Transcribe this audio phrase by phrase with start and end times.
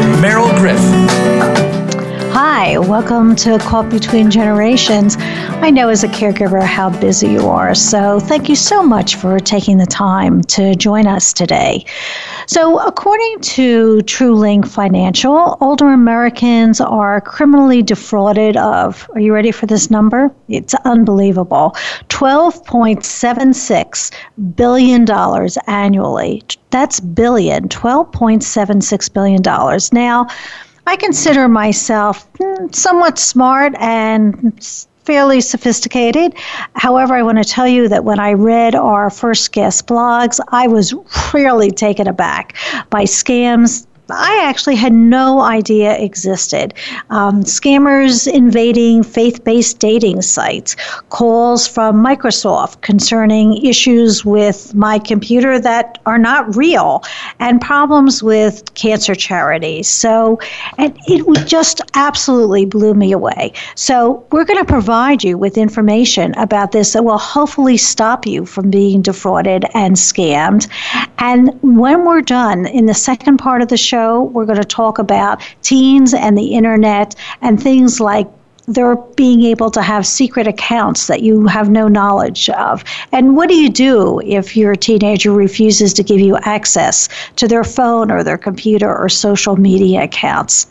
[0.00, 1.71] Meryl Griff.
[2.34, 5.18] Hi, welcome to Caught Between Generations.
[5.18, 9.38] I know as a caregiver how busy you are, so thank you so much for
[9.38, 11.84] taking the time to join us today.
[12.46, 19.66] So, according to TrueLink Financial, older Americans are criminally defrauded of, are you ready for
[19.66, 20.34] this number?
[20.48, 21.76] It's unbelievable
[22.08, 24.10] $12.76
[24.56, 25.06] billion
[25.66, 26.42] annually.
[26.70, 29.42] That's billion, $12.76 billion.
[29.92, 30.28] Now,
[30.86, 34.52] I consider myself hmm, somewhat smart and
[35.04, 36.34] fairly sophisticated.
[36.74, 40.68] However, I want to tell you that when I read our first guest blogs, I
[40.68, 40.94] was
[41.34, 42.56] really taken aback
[42.90, 46.74] by scams I actually had no idea existed.
[47.10, 50.76] Um, scammers invading faith based dating sites,
[51.08, 57.02] calls from Microsoft concerning issues with my computer that are not real,
[57.38, 59.88] and problems with cancer charities.
[59.88, 60.38] So,
[60.78, 63.52] and it just absolutely blew me away.
[63.74, 68.44] So, we're going to provide you with information about this that will hopefully stop you
[68.44, 70.68] from being defrauded and scammed.
[71.18, 74.64] And when we're done in the second part of the show, show, we're going to
[74.64, 78.28] talk about teens and the internet and things like
[78.68, 82.84] they're being able to have secret accounts that you have no knowledge of.
[83.10, 87.64] And what do you do if your teenager refuses to give you access to their
[87.64, 90.68] phone or their computer or social media accounts?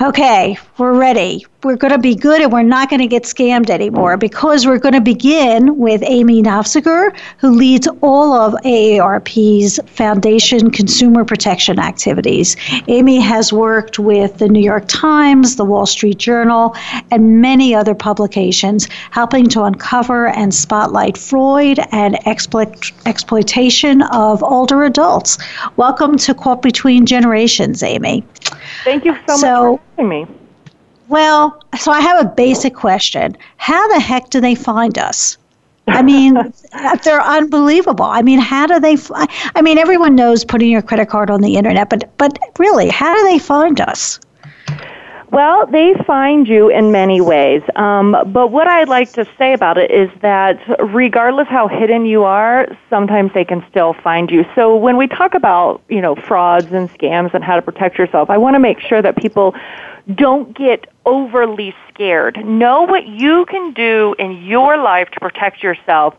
[0.00, 3.70] Okay, we're ready we're going to be good and we're not going to get scammed
[3.70, 10.70] anymore because we're going to begin with Amy Nofziger, who leads all of AARP's Foundation
[10.70, 12.56] Consumer Protection activities.
[12.88, 16.76] Amy has worked with the New York Times, the Wall Street Journal,
[17.10, 24.84] and many other publications, helping to uncover and spotlight fraud and exploit- exploitation of older
[24.84, 25.38] adults.
[25.76, 28.24] Welcome to Caught Between Generations, Amy.
[28.84, 30.26] Thank you so, so much for having me.
[31.08, 33.36] Well, so I have a basic question.
[33.56, 35.36] How the heck do they find us?
[35.92, 36.34] I mean,
[37.04, 38.06] they're unbelievable.
[38.06, 38.96] I mean, how do they?
[38.96, 42.88] Fi- I mean, everyone knows putting your credit card on the internet, but but really,
[42.88, 44.18] how do they find us?
[45.34, 47.60] Well, they find you in many ways.
[47.74, 52.22] Um, but what I'd like to say about it is that regardless how hidden you
[52.22, 54.44] are, sometimes they can still find you.
[54.54, 58.30] So when we talk about, you know, frauds and scams and how to protect yourself,
[58.30, 59.56] I want to make sure that people
[60.14, 62.36] don't get overly scared.
[62.44, 66.14] Know what you can do in your life to protect yourself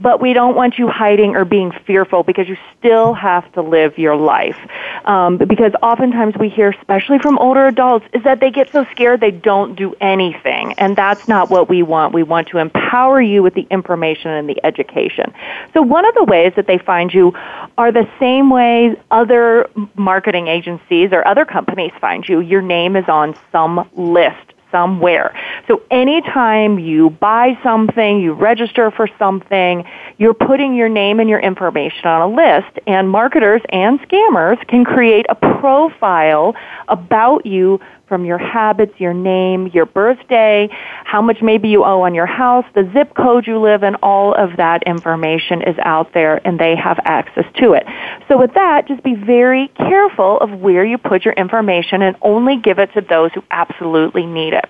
[0.00, 3.98] but we don't want you hiding or being fearful because you still have to live
[3.98, 4.56] your life.
[5.04, 9.20] Um, because oftentimes we hear, especially from older adults, is that they get so scared
[9.20, 10.72] they don't do anything.
[10.78, 12.14] And that's not what we want.
[12.14, 15.32] We want to empower you with the information and the education.
[15.74, 17.32] So one of the ways that they find you
[17.76, 22.40] are the same ways other marketing agencies or other companies find you.
[22.40, 25.34] Your name is on some list somewhere.
[25.68, 29.84] So anytime you buy something, you register for something,
[30.18, 34.84] you're putting your name and your information on a list and marketers and scammers can
[34.84, 36.54] create a profile
[36.88, 37.80] about you
[38.10, 40.68] from your habits, your name, your birthday,
[41.04, 44.34] how much maybe you owe on your house, the zip code you live in, all
[44.34, 47.86] of that information is out there and they have access to it.
[48.26, 52.56] So with that, just be very careful of where you put your information and only
[52.56, 54.68] give it to those who absolutely need it.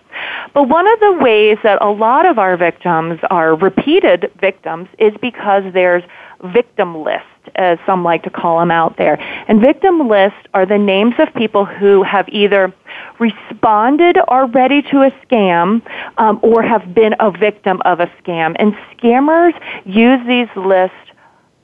[0.53, 5.15] But one of the ways that a lot of our victims are repeated victims is
[5.23, 6.03] because there's
[6.45, 9.21] victim list, as some like to call them out there.
[9.49, 12.73] And victim lists are the names of people who have either
[13.19, 15.83] responded already to a scam
[16.19, 18.57] um, or have been a victim of a scam.
[18.59, 19.55] And scammers
[19.85, 20.97] use these lists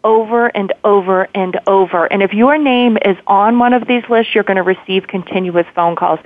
[0.05, 2.07] over and over and over.
[2.07, 5.67] And if your name is on one of these lists, you're going to receive continuous
[5.75, 6.21] phone calls.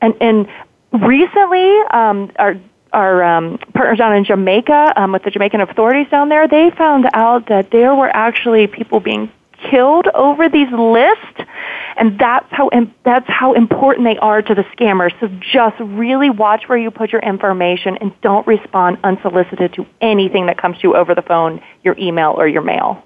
[0.00, 0.48] And, and
[0.92, 2.58] recently, um, our
[2.92, 7.08] our um, partners down in Jamaica um, with the Jamaican authorities down there, they found
[7.12, 9.30] out that there were actually people being
[9.70, 11.50] killed over these lists,
[11.96, 12.70] and that's how
[13.04, 15.12] that's how important they are to the scammers.
[15.20, 20.46] So just really watch where you put your information and don't respond unsolicited to anything
[20.46, 23.02] that comes to you over the phone, your email, or your mail.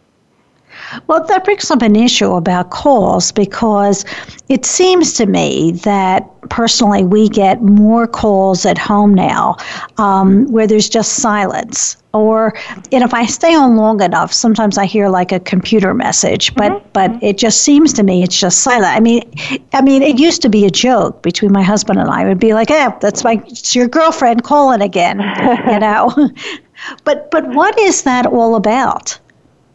[1.06, 4.04] Well, that brings up an issue about calls because
[4.48, 9.56] it seems to me that personally we get more calls at home now
[9.98, 11.96] um, where there's just silence.
[12.14, 12.54] Or,
[12.90, 16.72] and if I stay on long enough, sometimes I hear like a computer message, but
[16.72, 16.88] mm-hmm.
[16.92, 18.94] but it just seems to me it's just silent.
[18.94, 19.22] I mean,
[19.72, 22.24] I mean, it used to be a joke between my husband and I.
[22.24, 25.20] It would be like, "Eh, that's my it's your girlfriend calling again,"
[25.66, 26.30] you know.
[27.04, 29.18] but but what is that all about?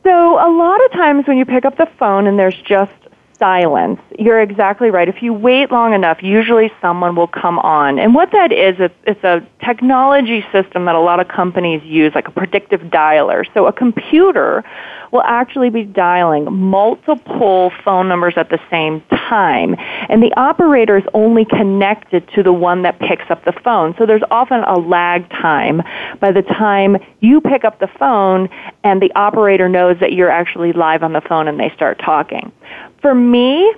[0.08, 2.94] So, a lot of times when you pick up the phone and there's just
[3.38, 5.10] silence, you're exactly right.
[5.10, 8.00] If you wait long enough, usually someone will come on.
[8.00, 12.30] And what that is, it's, a technology system that a lot of companies use, like
[12.30, 13.44] a predictive dialer.
[13.54, 14.64] So, a computer
[15.12, 19.76] will actually be dialing multiple phone numbers at the same time.
[20.10, 23.96] And the operator is only connected to the one that picks up the phone.
[23.98, 25.82] So there's often a lag time
[26.20, 28.50] by the time you pick up the phone
[28.84, 32.52] and the operator knows that you're actually live on the phone and they start talking.
[33.02, 33.74] For me,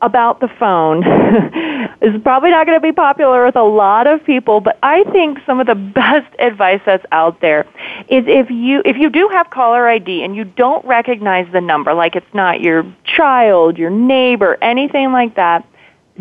[0.00, 1.02] about the phone
[2.00, 5.38] is probably not going to be popular with a lot of people, but I think
[5.44, 7.66] some of the best advice that's out there
[8.08, 11.92] is if you if you do have caller ID and you don't recognize the number,
[11.92, 15.66] like it's not your child, your neighbor, anything like that,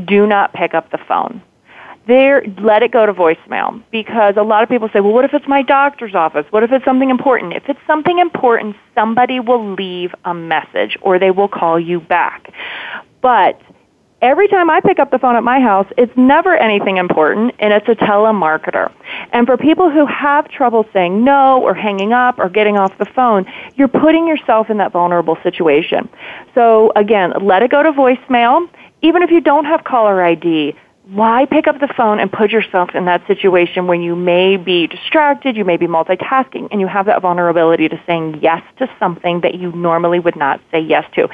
[0.06, 1.42] do not pick up the phone.
[2.08, 5.34] There, let it go to voicemail because a lot of people say, well, what if
[5.36, 6.46] it's my doctor's office?
[6.50, 7.54] What if it's something important?
[7.54, 12.52] If it's something important, somebody will leave a message or they will call you back.
[13.22, 13.62] But
[14.22, 17.74] every time I pick up the phone at my house, it's never anything important, and
[17.74, 18.92] it's a telemarketer.
[19.32, 23.06] And for people who have trouble saying no or hanging up or getting off the
[23.06, 23.46] phone,
[23.76, 26.10] you're putting yourself in that vulnerable situation.
[26.56, 28.70] So again, let it go to voicemail.
[29.02, 30.76] Even if you don't have caller ID,
[31.12, 34.86] why pick up the phone and put yourself in that situation when you may be
[34.86, 39.42] distracted, you may be multitasking, and you have that vulnerability to saying yes to something
[39.42, 41.28] that you normally would not say yes to.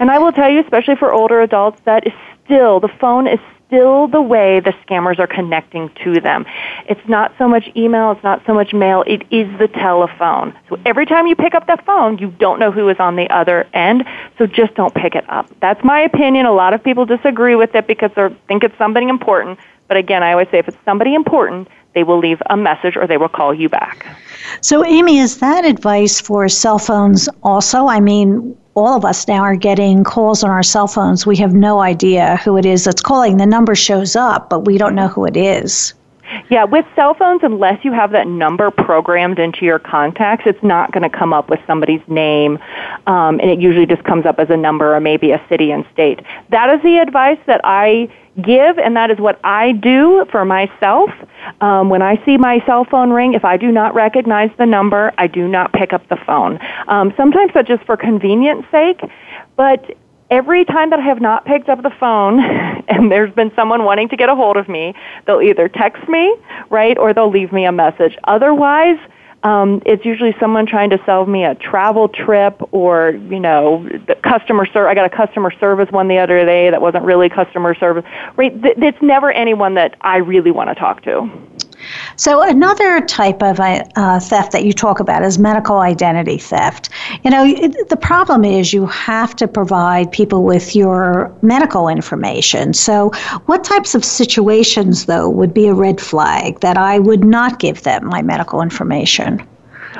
[0.00, 2.12] And I will tell you, especially for older adults, that is
[2.44, 3.38] still, the phone is
[3.70, 6.44] still the way the scammers are connecting to them.
[6.88, 10.52] It's not so much email, it's not so much mail, it is the telephone.
[10.68, 13.30] So every time you pick up the phone, you don't know who is on the
[13.30, 14.04] other end,
[14.38, 15.48] so just don't pick it up.
[15.60, 16.46] That's my opinion.
[16.46, 20.24] A lot of people disagree with it because they think it's something important, but again,
[20.24, 23.28] I always say if it's somebody important, they will leave a message or they will
[23.28, 24.06] call you back.
[24.60, 27.86] So, Amy, is that advice for cell phones also?
[27.86, 31.26] I mean, all of us now are getting calls on our cell phones.
[31.26, 33.36] We have no idea who it is that's calling.
[33.36, 35.94] The number shows up, but we don't know who it is.
[36.48, 40.92] Yeah, with cell phones, unless you have that number programmed into your contacts, it's not
[40.92, 42.58] going to come up with somebody's name,
[43.06, 45.84] um, and it usually just comes up as a number or maybe a city and
[45.92, 46.20] state.
[46.50, 48.08] That is the advice that I
[48.40, 51.10] give, and that is what I do for myself.
[51.60, 55.12] Um, when I see my cell phone ring, if I do not recognize the number,
[55.18, 56.58] I do not pick up the phone.
[56.88, 59.00] Um, sometimes that's just for convenience sake,
[59.56, 59.96] but
[60.30, 62.40] every time that I have not picked up the phone
[62.88, 64.94] and there's been someone wanting to get a hold of me,
[65.26, 66.34] they'll either text me,
[66.70, 68.16] right, or they'll leave me a message.
[68.24, 68.98] Otherwise,
[69.42, 74.14] um, it's usually someone trying to sell me a travel trip or, you know, the
[74.16, 74.90] customer service.
[74.90, 78.04] I got a customer service one the other day that wasn't really customer service.
[78.36, 78.52] Right?
[78.54, 81.30] It's never anyone that I really want to talk to.
[82.16, 86.90] So, another type of uh, theft that you talk about is medical identity theft.
[87.24, 87.44] You know,
[87.88, 92.74] the problem is you have to provide people with your medical information.
[92.74, 93.10] So,
[93.46, 97.82] what types of situations, though, would be a red flag that I would not give
[97.82, 99.46] them my medical information?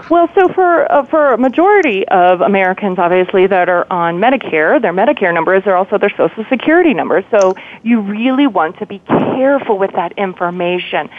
[0.08, 4.92] Well, so for uh, for a majority of Americans, obviously that are on Medicare, their
[4.92, 7.24] Medicare number is also their Social Security number.
[7.30, 11.10] So you really want to be careful with that information.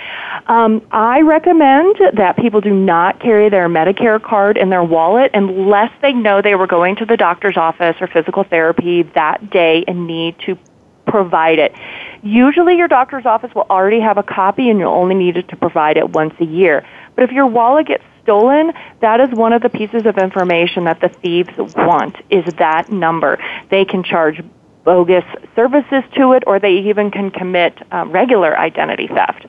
[0.48, 5.92] Um, I recommend that people do not carry their Medicare card in their wallet unless
[6.02, 10.08] they know they were going to the doctor's office or physical therapy that day and
[10.08, 10.58] need to
[11.06, 11.74] provide it
[12.24, 15.56] Usually your doctor's office will already have a copy and you'll only need it to
[15.56, 16.86] provide it once a year.
[17.16, 21.00] But if your wallet gets stolen, that is one of the pieces of information that
[21.02, 23.38] the thieves want is that number.
[23.70, 24.42] They can charge
[24.84, 25.26] bogus
[25.56, 29.46] services to it or they even can commit um, regular identity theft.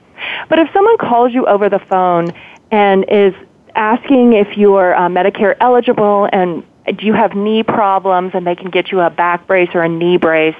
[0.48, 2.32] But if someone calls you over the phone
[2.70, 3.34] and is
[3.74, 8.70] asking if you're uh, Medicare eligible and do you have knee problems and they can
[8.70, 10.56] get you a back brace or a knee brace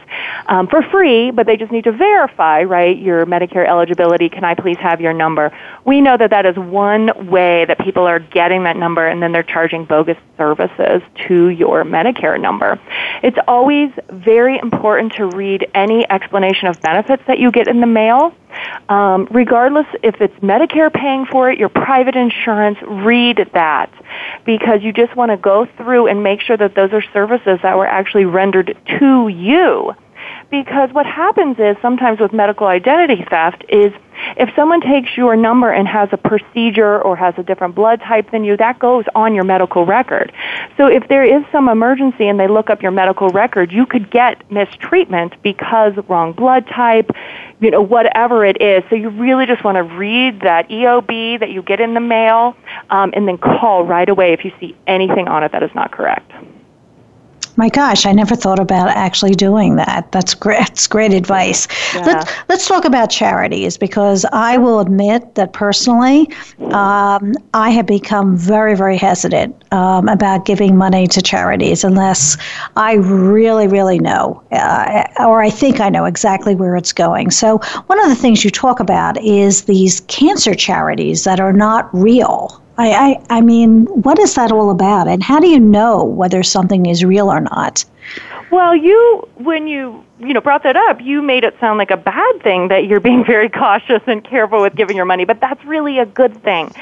[0.46, 4.28] um, for free but they just need to verify right your medicare eligibility.
[4.28, 5.56] Can i please have your number?
[5.84, 9.32] We know that that is one way that people are getting that number and then
[9.32, 12.80] they're charging bogus services to your medicare number.
[13.22, 17.86] It's always very important to read any explanation of benefits that you get in the
[17.86, 18.34] mail.
[18.88, 23.90] Um, regardless if it's Medicare paying for it, your private insurance, read that
[24.44, 27.78] because you just want to go through and make sure that those are services that
[27.78, 29.94] were actually rendered to you.
[30.50, 33.94] Because what happens is sometimes with medical identity theft is
[34.36, 38.30] if someone takes your number and has a procedure or has a different blood type
[38.30, 40.32] than you, that goes on your medical record.
[40.76, 44.10] So if there is some emergency and they look up your medical record, you could
[44.10, 47.10] get mistreatment because wrong blood type,
[47.60, 48.82] you know, whatever it is.
[48.90, 52.56] So you really just want to read that EOB that you get in the mail
[52.90, 55.92] um, and then call right away if you see anything on it that is not
[55.92, 56.30] correct.
[57.56, 60.10] My gosh, I never thought about actually doing that.
[60.12, 60.58] That's great.
[60.72, 61.68] That's great advice.
[61.94, 62.06] Yeah.
[62.06, 66.30] Let's let's talk about charities because I will admit that personally,
[66.70, 72.36] um, I have become very very hesitant um, about giving money to charities unless
[72.76, 77.30] I really really know uh, or I think I know exactly where it's going.
[77.30, 81.92] So one of the things you talk about is these cancer charities that are not
[81.92, 82.61] real.
[82.82, 85.06] I, I, I mean, what is that all about?
[85.06, 87.84] And how do you know whether something is real or not?
[88.50, 91.96] Well, you when you you know brought that up, you made it sound like a
[91.96, 95.64] bad thing that you're being very cautious and careful with giving your money, but that's
[95.64, 96.72] really a good thing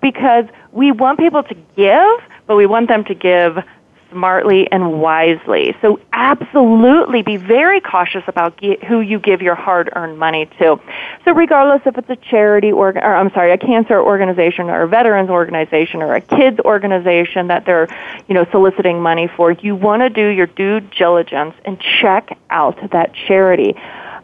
[0.00, 3.58] because we want people to give, but we want them to give
[4.10, 5.76] smartly and wisely.
[5.80, 10.80] So absolutely be very cautious about who you give your hard-earned money to.
[11.24, 15.30] So regardless if it's a charity or, I'm sorry, a cancer organization or a veterans
[15.30, 17.88] organization or a kids organization that they're,
[18.28, 22.78] you know, soliciting money for, you want to do your due diligence and check out
[22.90, 23.74] that charity.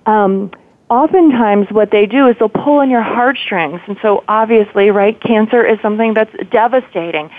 [0.07, 0.51] Um,
[0.91, 3.81] oftentimes what they do is they'll pull on your heartstrings.
[3.87, 7.31] And so obviously right cancer is something that's devastating.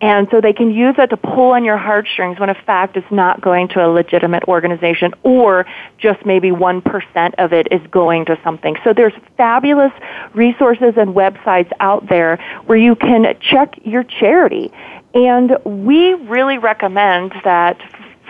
[0.00, 3.10] And so they can use that to pull on your heartstrings when in fact it's
[3.10, 5.66] not going to a legitimate organization or
[5.98, 8.76] just maybe 1% of it is going to something.
[8.84, 9.92] So there's fabulous
[10.34, 14.70] resources and websites out there where you can check your charity.
[15.14, 17.80] And we really recommend that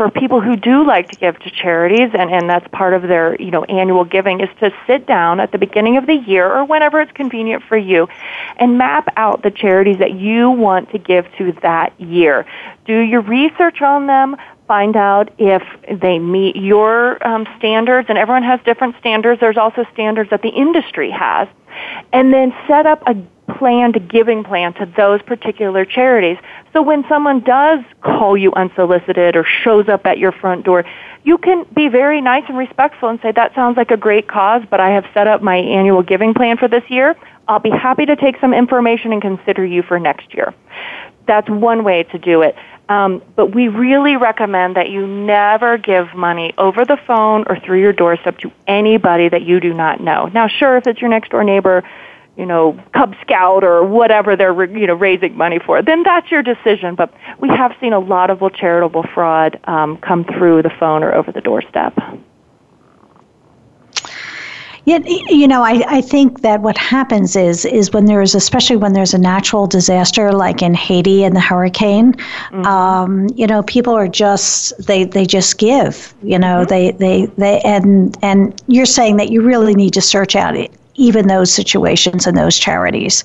[0.00, 3.36] for people who do like to give to charities and, and that's part of their
[3.38, 6.64] you know annual giving is to sit down at the beginning of the year or
[6.64, 8.08] whenever it's convenient for you
[8.56, 12.46] and map out the charities that you want to give to that year.
[12.86, 15.62] Do your research on them find out if
[16.00, 19.38] they meet your um, standards and everyone has different standards.
[19.38, 21.46] There's also standards that the industry has.
[22.12, 23.14] And then set up a
[23.58, 26.38] planned giving plan to those particular charities.
[26.72, 30.84] So when someone does call you unsolicited or shows up at your front door,
[31.22, 34.62] you can be very nice and respectful and say, that sounds like a great cause,
[34.70, 37.14] but I have set up my annual giving plan for this year.
[37.46, 40.54] I'll be happy to take some information and consider you for next year.
[41.26, 42.56] That's one way to do it.
[42.88, 47.80] Um, but we really recommend that you never give money over the phone or through
[47.80, 50.26] your doorstep to anybody that you do not know.
[50.26, 51.84] Now, sure, if it's your next door neighbor,
[52.36, 56.42] you know, Cub Scout or whatever they're, you know, raising money for, then that's your
[56.42, 56.94] decision.
[56.94, 61.14] But we have seen a lot of charitable fraud um, come through the phone or
[61.14, 61.98] over the doorstep.
[64.86, 68.94] Yet, you know, I, I think that what happens is is when there's, especially when
[68.94, 72.64] there's a natural disaster like in Haiti and the hurricane, mm-hmm.
[72.64, 76.68] um, you know, people are just they they just give, you know, mm-hmm.
[76.68, 80.56] they they they and and you're saying that you really need to search out
[80.94, 83.24] even those situations and those charities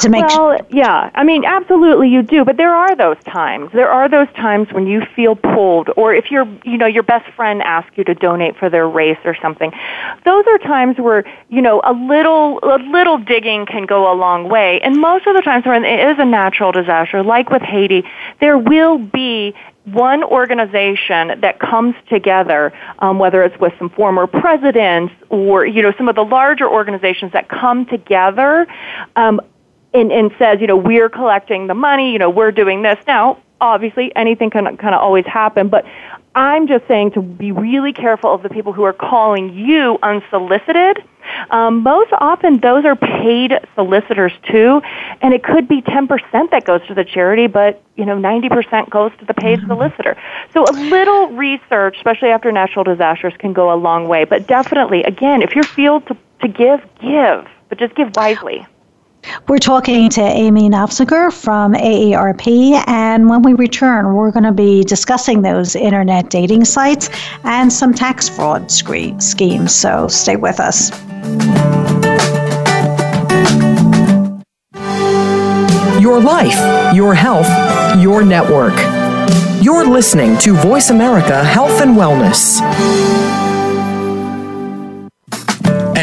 [0.00, 1.10] to make well yeah.
[1.14, 2.44] I mean absolutely you do.
[2.44, 3.70] But there are those times.
[3.72, 7.30] There are those times when you feel pulled or if your you know your best
[7.34, 9.72] friend asks you to donate for their race or something.
[10.24, 14.48] Those are times where you know a little a little digging can go a long
[14.48, 14.80] way.
[14.80, 18.04] And most of the times when it is a natural disaster like with haiti
[18.40, 19.54] there will be
[19.92, 25.92] one organization that comes together, um, whether it's with some former presidents or you know
[25.96, 28.66] some of the larger organizations that come together.
[29.16, 29.40] Um,
[29.94, 32.98] and, and says, you know, we're collecting the money, you know, we're doing this.
[33.06, 35.86] Now, obviously, anything can kind of always happen, but
[36.34, 41.02] I'm just saying to be really careful of the people who are calling you unsolicited.
[41.50, 44.80] Um, most often, those are paid solicitors too,
[45.20, 49.10] and it could be 10% that goes to the charity, but you know, 90% goes
[49.18, 49.68] to the paid mm-hmm.
[49.68, 50.16] solicitor.
[50.54, 54.24] So a little research, especially after natural disasters, can go a long way.
[54.24, 58.66] But definitely, again, if you're feel to, to give, give, but just give wisely.
[59.48, 64.84] We're talking to Amy Nofziger from AARP, and when we return, we're going to be
[64.84, 67.08] discussing those internet dating sites
[67.44, 69.74] and some tax fraud schemes.
[69.74, 70.90] So stay with us.
[76.00, 77.48] Your life, your health,
[78.00, 78.74] your network.
[79.62, 82.60] You're listening to Voice America Health and Wellness.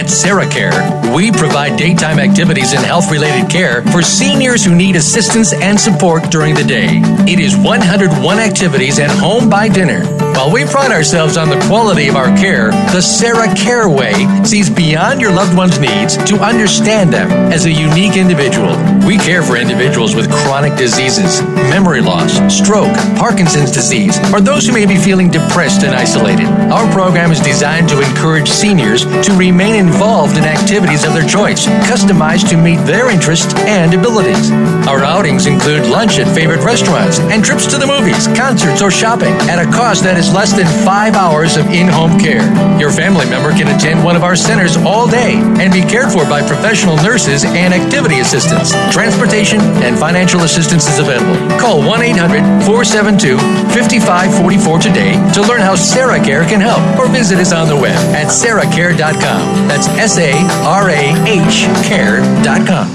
[0.05, 5.51] At SarahCare, we provide daytime activities and health related care for seniors who need assistance
[5.51, 7.01] and support during the day.
[7.25, 10.24] It is 101 activities and home by dinner.
[10.35, 14.13] While we pride ourselves on the quality of our care, the Sarah Care Way
[14.43, 18.75] sees beyond your loved one's needs to understand them as a unique individual.
[19.07, 24.73] We care for individuals with chronic diseases, memory loss, stroke, Parkinson's disease, or those who
[24.73, 26.47] may be feeling depressed and isolated.
[26.69, 31.65] Our program is designed to encourage seniors to remain involved in activities of their choice,
[31.87, 34.51] customized to meet their interests and abilities.
[34.85, 39.33] Our outings include lunch at favorite restaurants and trips to the movies, concerts, or shopping
[39.47, 42.43] at a cost that is less than five hours of in home care.
[42.79, 46.25] Your family member can attend one of our centers all day and be cared for
[46.25, 48.71] by professional nurses and activity assistants.
[48.93, 51.35] Transportation and financial assistance is available.
[51.59, 53.37] Call 1 800 472
[53.73, 57.97] 5544 today to learn how Sarah Care can help or visit us on the web
[58.15, 59.67] at sarahcare.com.
[59.67, 60.31] That's S A
[60.63, 62.94] R A H care.com.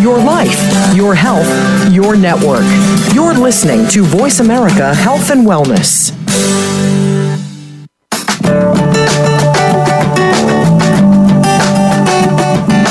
[0.00, 0.58] Your life,
[0.96, 1.46] your health,
[1.92, 2.64] your network.
[3.14, 6.10] You're listening to Voice America Health and Wellness.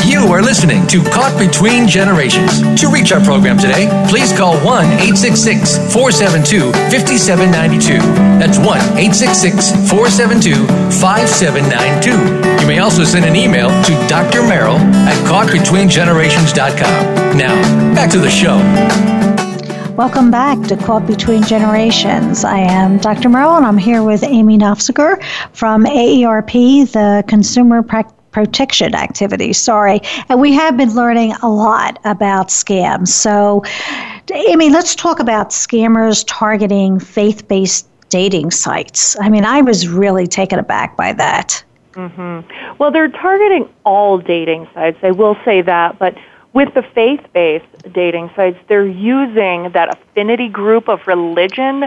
[0.05, 2.61] You are listening to Caught Between Generations.
[2.79, 7.97] To reach our program today, please call 1 866 472 5792.
[8.37, 10.67] That's 1 866 472
[11.01, 12.48] 5792.
[12.69, 14.41] May also send an email to Dr.
[14.41, 17.35] Meryl at caughtbetweengenerations.com.
[17.35, 17.55] Now,
[17.95, 18.57] back to the show.
[19.95, 22.43] Welcome back to Caught Between Generations.
[22.43, 23.27] I am Dr.
[23.27, 25.19] Merrill, and I'm here with Amy Nofziger
[25.51, 29.57] from AARP, the Consumer Practice protection activities.
[29.57, 29.99] Sorry.
[30.29, 33.07] And we have been learning a lot about scams.
[33.07, 33.63] So,
[34.31, 39.19] Amy, let's talk about scammers targeting faith based dating sites.
[39.19, 41.63] I mean, I was really taken aback by that.
[41.93, 42.75] Mm-hmm.
[42.77, 44.99] Well, they're targeting all dating sites.
[45.01, 46.15] I will say that, but
[46.53, 51.85] with the faith based dating sites, they're using that affinity group of religion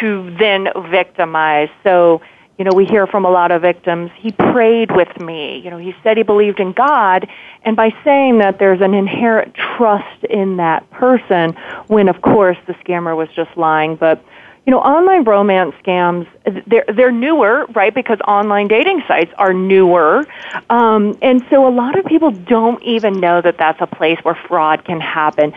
[0.00, 1.68] to then victimize.
[1.84, 2.20] So,
[2.58, 5.60] you know, we hear from a lot of victims, he prayed with me.
[5.64, 7.28] You know, he said he believed in God.
[7.62, 11.52] And by saying that, there's an inherent trust in that person
[11.86, 13.96] when, of course, the scammer was just lying.
[13.96, 14.22] But,
[14.70, 16.28] you know, online romance scams,
[16.68, 17.92] they're, they're newer, right?
[17.92, 20.28] Because online dating sites are newer.
[20.70, 24.36] Um, and so a lot of people don't even know that that's a place where
[24.46, 25.52] fraud can happen.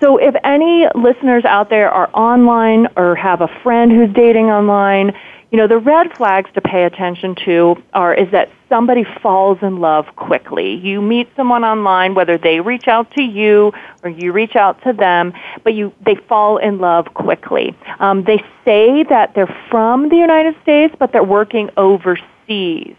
[0.00, 5.16] So if any listeners out there are online or have a friend who's dating online,
[5.50, 9.78] you know, the red flags to pay attention to are is that somebody falls in
[9.78, 10.74] love quickly.
[10.74, 14.92] You meet someone online, whether they reach out to you or you reach out to
[14.92, 15.32] them,
[15.64, 17.74] but you they fall in love quickly.
[17.98, 22.94] Um, they say that they're from the United States, but they're working overseas.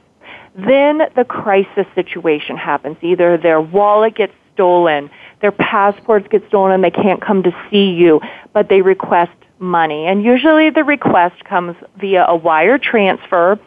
[0.55, 2.97] Then the crisis situation happens.
[3.01, 7.91] Either their wallet gets stolen, their passports get stolen, and they can't come to see
[7.91, 8.19] you,
[8.53, 10.05] but they request money.
[10.05, 13.59] And usually the request comes via a wire transfer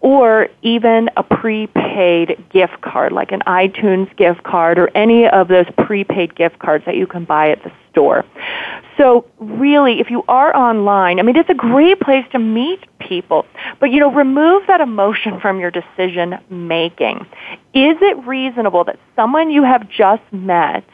[0.00, 5.66] or even a prepaid gift card, like an iTunes gift card or any of those
[5.76, 8.24] prepaid gift cards that you can buy at the store.
[8.96, 13.46] So really, if you are online, I mean, it's a great place to meet people,
[13.78, 17.26] but you know, remove that emotion from your decision making.
[17.74, 20.84] Is it reasonable that someone you have just met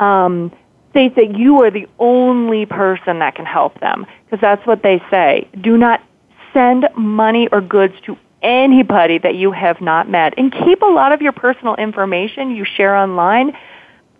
[0.00, 0.52] um,
[0.94, 5.02] states that you are the only person that can help them because that's what they
[5.10, 5.48] say.
[5.60, 6.00] Do not
[6.52, 11.12] send money or goods to anybody that you have not met and keep a lot
[11.12, 13.52] of your personal information you share online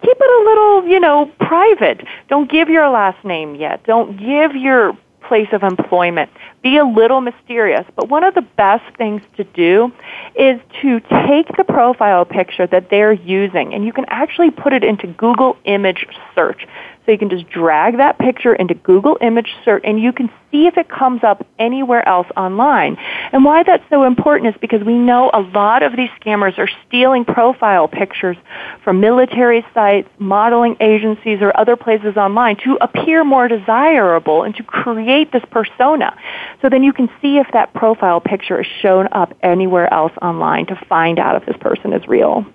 [0.04, 2.06] keep it a little, you know, private.
[2.28, 3.84] Don't give your last name yet.
[3.84, 6.30] Don't give your place of employment.
[6.64, 7.84] Be a little mysterious.
[7.94, 9.92] But one of the best things to do
[10.34, 14.82] is to take the profile picture that they're using and you can actually put it
[14.82, 16.66] into Google image search.
[17.04, 20.66] So you can just drag that picture into Google image search and you can see
[20.66, 22.96] if it comes up anywhere else online.
[23.32, 26.68] And why that's so important is because we know a lot of these scammers are
[26.86, 28.38] stealing profile pictures
[28.82, 34.62] from military sites, modeling agencies, or other places online to appear more desirable and to
[34.62, 36.16] create this persona.
[36.62, 40.66] So then you can see if that profile picture is shown up anywhere else online
[40.66, 42.46] to find out if this person is real.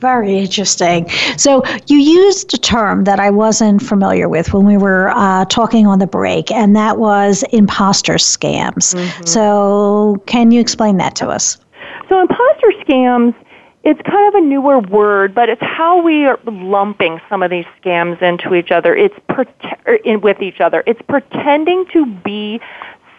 [0.00, 1.08] Very interesting.
[1.36, 5.86] So you used a term that I wasn't familiar with when we were uh, talking
[5.86, 8.94] on the break, and that was imposter scams.
[8.94, 9.26] Mm-hmm.
[9.26, 11.58] So can you explain that to us?
[12.08, 13.34] So imposter scams
[13.82, 17.64] it's kind of a newer word, but it's how we are lumping some of these
[17.82, 18.94] scams into each other.
[18.94, 19.14] It's
[20.04, 20.82] in, with each other.
[20.86, 22.60] It's pretending to be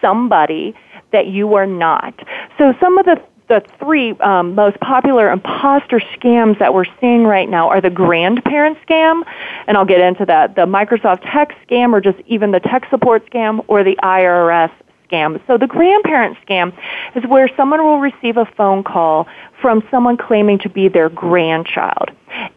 [0.00, 0.74] somebody
[1.10, 2.14] that you are not.
[2.58, 3.20] So some of the
[3.52, 8.78] the three um, most popular imposter scams that we're seeing right now are the grandparent
[8.86, 9.24] scam,
[9.66, 13.28] and I'll get into that, the Microsoft tech scam, or just even the tech support
[13.30, 14.70] scam, or the IRS
[15.12, 15.40] scam.
[15.46, 16.72] So the grandparent scam
[17.14, 19.28] is where someone will receive a phone call
[19.60, 22.10] from someone claiming to be their grandchild.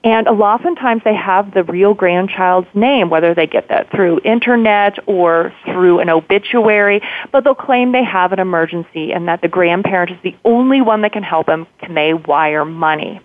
[0.04, 4.22] And a lot oftentimes they have the real grandchild's name, whether they get that through
[4.24, 9.50] internet or through an obituary, but they'll claim they have an emergency and that the
[9.50, 11.68] grandparent is the only one that can help them.
[11.80, 13.20] Can they wire money?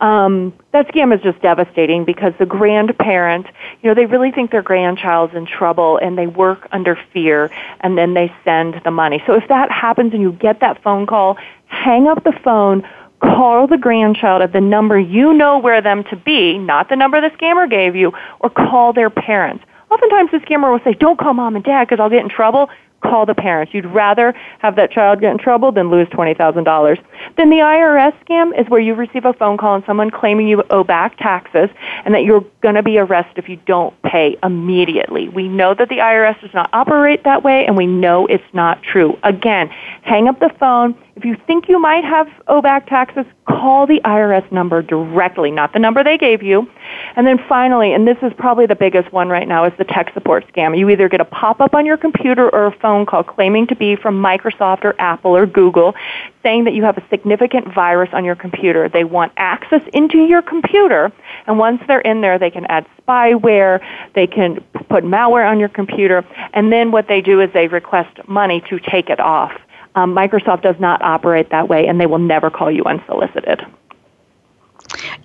[0.00, 3.46] Um, that scam is just devastating because the grandparent,
[3.82, 7.98] you know, they really think their grandchild's in trouble and they work under fear and
[7.98, 9.22] then they send the money.
[9.26, 11.36] So if that happens and you get that phone call,
[11.66, 12.86] hang up the phone,
[13.20, 17.20] call the grandchild at the number you know where them to be, not the number
[17.20, 19.64] the scammer gave you, or call their parents.
[19.90, 22.68] Oftentimes the scammer will say, don't call mom and dad because I'll get in trouble
[23.02, 23.72] call the parents.
[23.74, 26.98] You'd rather have that child get in trouble than lose $20,000.
[27.36, 30.62] Then the IRS scam is where you receive a phone call and someone claiming you
[30.70, 31.70] owe back taxes
[32.04, 35.28] and that you're going to be arrested if you don't pay immediately.
[35.28, 38.82] We know that the IRS does not operate that way and we know it's not
[38.82, 39.18] true.
[39.22, 39.68] Again,
[40.02, 40.96] hang up the phone.
[41.18, 45.72] If you think you might have owe back taxes, call the IRS number directly, not
[45.72, 46.70] the number they gave you.
[47.16, 50.14] And then finally, and this is probably the biggest one right now, is the tech
[50.14, 50.78] support scam.
[50.78, 53.96] You either get a pop-up on your computer or a phone call claiming to be
[53.96, 55.96] from Microsoft or Apple or Google
[56.44, 58.88] saying that you have a significant virus on your computer.
[58.88, 61.10] They want access into your computer,
[61.48, 63.80] and once they're in there, they can add spyware,
[64.14, 68.16] they can put malware on your computer, and then what they do is they request
[68.28, 69.52] money to take it off.
[69.94, 73.64] Um, Microsoft does not operate that way, and they will never call you unsolicited.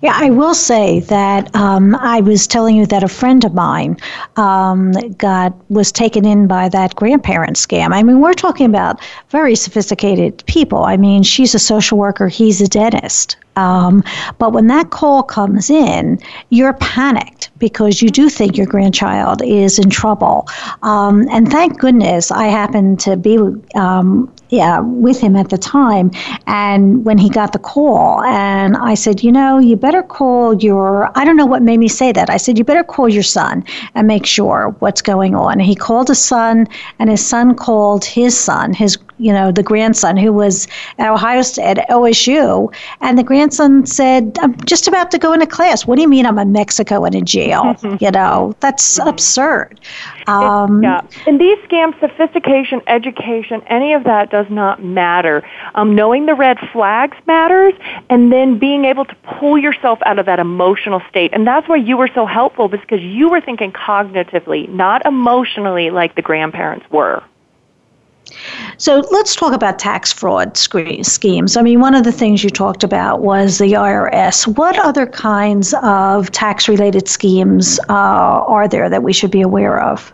[0.02, 3.96] Yeah, I will say that um, I was telling you that a friend of mine
[4.36, 7.92] um, got was taken in by that grandparent scam.
[7.92, 9.00] I mean, we're talking about
[9.30, 10.84] very sophisticated people.
[10.84, 13.36] I mean, she's a social worker, he's a dentist.
[13.56, 14.02] Um,
[14.38, 16.18] but when that call comes in,
[16.50, 20.48] you're panicked because you do think your grandchild is in trouble.
[20.82, 23.38] Um, and thank goodness I happened to be
[23.76, 26.10] um, yeah, with him at the time.
[26.46, 31.10] And when he got the call, and I said, you know, you better call your,
[31.18, 32.30] I don't know what made me say that.
[32.30, 33.64] I said, you better call your son
[33.94, 35.54] and make sure what's going on.
[35.54, 36.66] And he called his son,
[36.98, 41.40] and his son called his son, his you know, the grandson who was at Ohio
[41.40, 45.86] State, at OSU, and the grandson said, "I'm just about to go into class.
[45.86, 47.74] What do you mean I'm in Mexico and in jail?
[48.00, 49.80] you know, that's absurd."
[50.26, 55.42] Um, yeah, in these scams, sophistication, education, any of that does not matter.
[55.74, 57.72] Um, knowing the red flags matters,
[58.10, 61.76] and then being able to pull yourself out of that emotional state, and that's why
[61.76, 67.22] you were so helpful because you were thinking cognitively, not emotionally, like the grandparents were.
[68.78, 71.56] So let's talk about tax fraud schemes.
[71.56, 74.46] I mean, one of the things you talked about was the IRS.
[74.56, 79.80] What other kinds of tax related schemes uh, are there that we should be aware
[79.80, 80.12] of?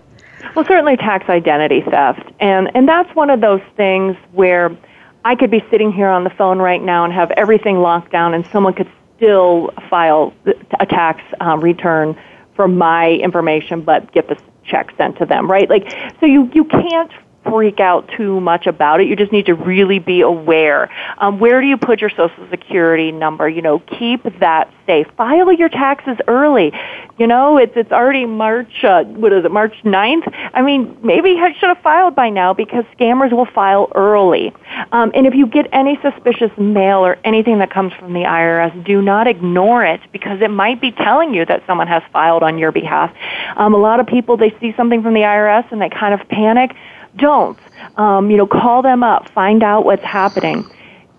[0.55, 2.23] Well, certainly tax identity theft.
[2.41, 4.77] And, and that's one of those things where
[5.25, 8.35] I could be sitting here on the phone right now and have everything locked down,
[8.35, 10.33] and someone could still file
[10.79, 12.19] a tax um, return
[12.57, 15.69] for my information, but get the check sent to them, right?
[15.69, 17.13] Like, so you, you can't
[17.45, 19.09] freak out too much about it.
[19.09, 20.91] You just need to really be aware.
[21.19, 23.49] Um, where do you put your Social Security number?
[23.49, 25.07] You know, keep that safe.
[25.17, 26.73] File your taxes early.
[27.19, 28.85] You know, it's it's already March.
[28.85, 29.51] Uh, what is it?
[29.51, 30.33] March 9th?
[30.55, 34.53] I mean, maybe I should have filed by now because scammers will file early.
[34.93, 38.85] Um, and if you get any suspicious mail or anything that comes from the IRS,
[38.85, 42.59] do not ignore it because it might be telling you that someone has filed on
[42.59, 43.15] your behalf.
[43.57, 46.27] Um, a lot of people they see something from the IRS and they kind of
[46.29, 46.75] panic
[47.17, 47.59] don't.
[47.97, 50.65] Um, you know, call them up, find out what's happening.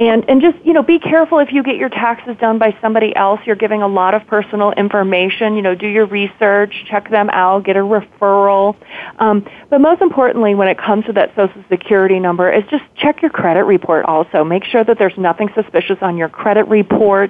[0.01, 3.15] And, and just, you know, be careful if you get your taxes done by somebody
[3.15, 3.39] else.
[3.45, 5.55] You're giving a lot of personal information.
[5.55, 8.75] You know, do your research, check them out, get a referral.
[9.19, 13.21] Um, but most importantly, when it comes to that Social Security number, is just check
[13.21, 14.43] your credit report also.
[14.43, 17.29] Make sure that there's nothing suspicious on your credit report.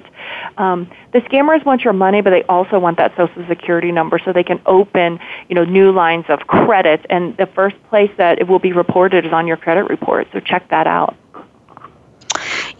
[0.56, 4.32] Um, the scammers want your money, but they also want that Social Security number so
[4.32, 7.04] they can open, you know, new lines of credit.
[7.10, 10.28] And the first place that it will be reported is on your credit report.
[10.32, 11.18] So check that out.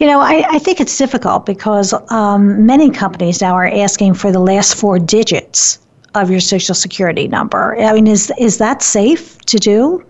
[0.03, 4.33] You know, I, I think it's difficult because um, many companies now are asking for
[4.33, 5.79] the last four digits
[6.13, 7.79] of your social security number.
[7.79, 10.05] I mean, is is that safe to do?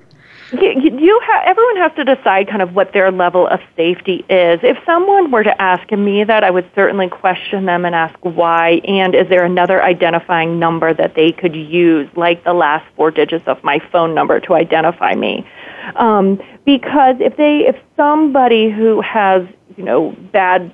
[0.52, 4.60] You, you everyone has to decide kind of what their level of safety is.
[4.64, 8.82] If someone were to ask me that, I would certainly question them and ask why,
[8.86, 13.48] and is there another identifying number that they could use, like the last four digits
[13.48, 15.48] of my phone number, to identify me?
[15.98, 19.46] Um, because if they, if somebody who has
[19.78, 20.74] you know, bad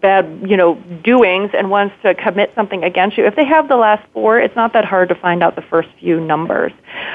[0.00, 3.76] bad, you know, doings and wants to commit something against you, if they have the
[3.76, 6.72] last four, it's not that hard to find out the first few numbers.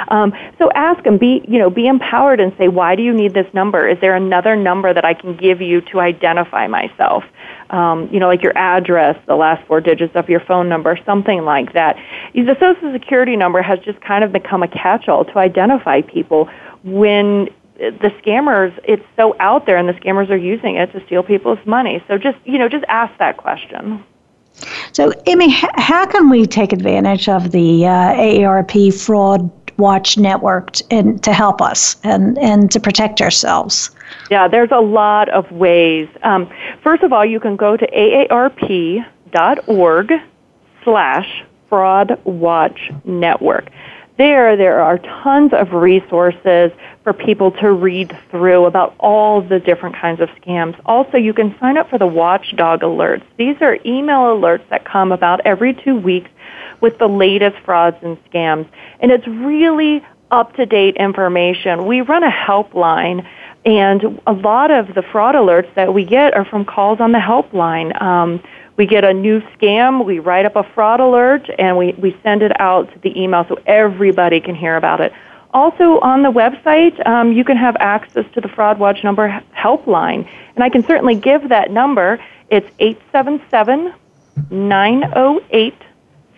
[0.10, 3.34] Um, so ask them, be, you know, be empowered and say, why do you need
[3.34, 3.88] this number?
[3.88, 7.24] Is there another number that I can give you to identify myself?
[7.72, 11.44] Um, you know, like your address, the last four digits of your phone number, something
[11.44, 11.98] like that.
[12.34, 16.50] The Social Security number has just kind of become a catch-all to identify people
[16.84, 21.24] when the scammers it's so out there and the scammers are using it to steal
[21.24, 22.04] people's money.
[22.08, 24.04] So just you know just ask that question.
[24.94, 31.22] So amy how can we take advantage of the uh, aarp fraud watch network and
[31.24, 33.92] to help us and and to protect ourselves?
[34.32, 36.08] Yeah there's a lot of ways.
[36.24, 36.50] Um,
[36.82, 39.04] first of all you can go to aarp.org
[40.84, 43.70] slash fraud watch network.
[44.18, 46.72] There, there are tons of resources
[47.06, 50.76] for people to read through about all the different kinds of scams.
[50.88, 53.22] Also, you can sign up for the Watchdog alerts.
[53.38, 56.32] These are email alerts that come about every two weeks
[56.82, 58.68] with the latest frauds and scams.
[59.00, 61.86] And it's really up to date information.
[61.86, 63.24] We run a helpline.
[63.66, 67.20] And a lot of the fraud alerts that we get are from calls on the
[67.20, 68.02] helpline.
[68.02, 68.42] Um,
[68.78, 72.42] we get a new scam, we write up a fraud alert, and we, we send
[72.42, 75.14] it out to the email so everybody can hear about it.
[75.56, 80.28] Also, on the website, um, you can have access to the Fraud Watch number helpline.
[80.54, 82.22] And I can certainly give that number.
[82.50, 83.94] It's 877
[84.50, 85.74] 908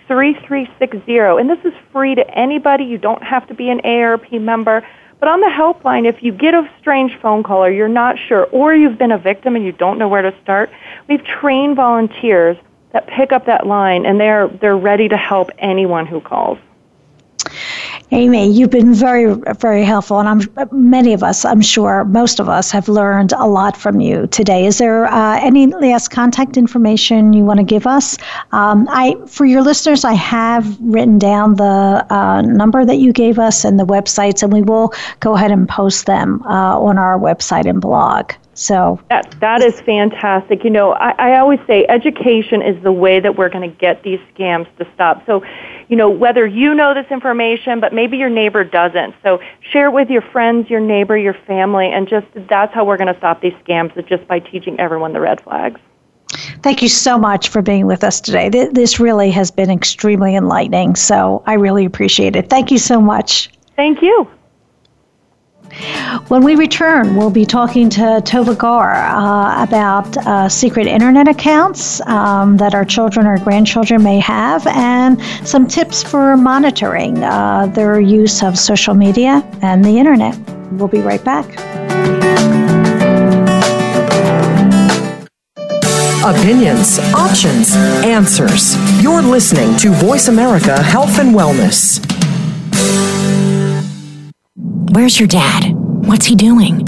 [0.08, 1.17] 3360.
[1.17, 2.84] And this is free to anybody.
[2.84, 4.88] You don't have to be an AARP member.
[5.19, 8.43] But on the helpline, if you get a strange phone call or you're not sure,
[8.51, 10.69] or you've been a victim and you don't know where to start,
[11.10, 12.56] we've trained volunteers
[12.91, 16.60] that pick up that line and they're, they're ready to help anyone who calls.
[18.12, 22.48] Amy, you've been very, very helpful, and I'm many of us, I'm sure, most of
[22.48, 24.65] us have learned a lot from you today.
[24.65, 28.17] Is there uh, any last contact information you want to give us?
[28.54, 33.39] Um, I, for your listeners, I have written down the uh, number that you gave
[33.39, 37.20] us and the websites, and we will go ahead and post them uh, on our
[37.20, 38.32] website and blog.
[38.58, 40.63] So that that is fantastic.
[40.63, 44.02] You know, I, I always say education is the way that we're going to get
[44.02, 45.24] these scams to stop.
[45.28, 45.43] So,
[45.88, 49.15] you know, whether you know this information, but maybe your neighbor doesn't.
[49.23, 52.97] So share it with your friends, your neighbor, your family, and just that's how we're
[52.97, 53.97] going to stop these scams.
[53.97, 55.80] Is just by teaching everyone the red flags.
[56.62, 58.50] Thank you so much for being with us today.
[58.50, 60.95] This really has been extremely enlightening.
[60.95, 62.50] So I really appreciate it.
[62.50, 63.50] Thank you so much.
[63.76, 64.28] Thank you.
[66.27, 72.01] When we return, we'll be talking to Tova Gar uh, about uh, secret internet accounts
[72.01, 77.99] um, that our children or grandchildren may have and some tips for monitoring uh, their
[77.99, 80.38] use of social media and the internet.
[80.73, 81.45] We'll be right back.
[86.27, 88.75] Opinions, options, answers.
[89.01, 92.16] You're listening to Voice America Health and Wellness.
[94.91, 95.73] Where's your dad?
[95.73, 96.88] What's he doing?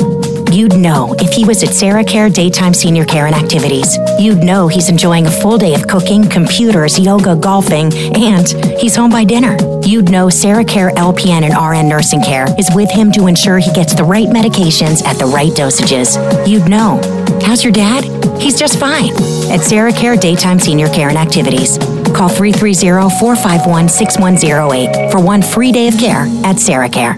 [0.51, 3.97] You'd know if he was at Sarah Care Daytime Senior Care and Activities.
[4.19, 8.47] You'd know he's enjoying a full day of cooking, computers, yoga, golfing, and
[8.79, 9.57] he's home by dinner.
[9.83, 13.71] You'd know Sarah Care LPN and RN Nursing Care is with him to ensure he
[13.73, 16.15] gets the right medications at the right dosages.
[16.47, 17.01] You'd know.
[17.43, 18.05] How's your dad?
[18.41, 19.11] He's just fine.
[19.51, 21.77] At Sarah Care Daytime Senior Care and Activities.
[22.15, 27.17] Call 330 451 6108 for one free day of care at Sarah Care.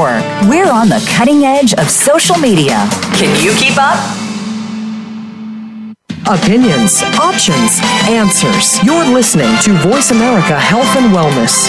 [0.00, 2.88] We're on the cutting edge of social media.
[3.16, 3.98] Can you keep up?
[6.26, 8.82] Opinions, options, answers.
[8.82, 11.68] You're listening to Voice America Health and Wellness.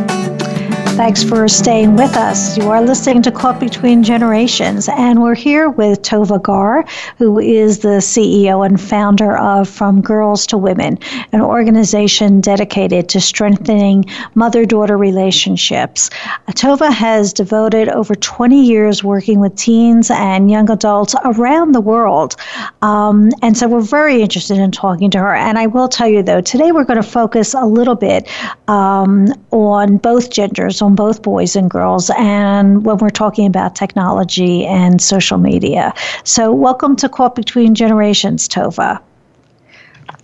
[0.95, 2.57] Thanks for staying with us.
[2.57, 6.85] You are listening to Caught Between Generations, and we're here with Tova Garr,
[7.17, 10.99] who is the CEO and founder of From Girls to Women,
[11.31, 16.09] an organization dedicated to strengthening mother daughter relationships.
[16.49, 22.35] Tova has devoted over 20 years working with teens and young adults around the world.
[22.81, 25.33] Um, and so we're very interested in talking to her.
[25.33, 28.27] And I will tell you, though, today we're going to focus a little bit
[28.67, 34.65] um, on both genders, on both boys and girls, and when we're talking about technology
[34.65, 35.93] and social media.
[36.23, 39.01] So, welcome to Caught Between Generations, Tova.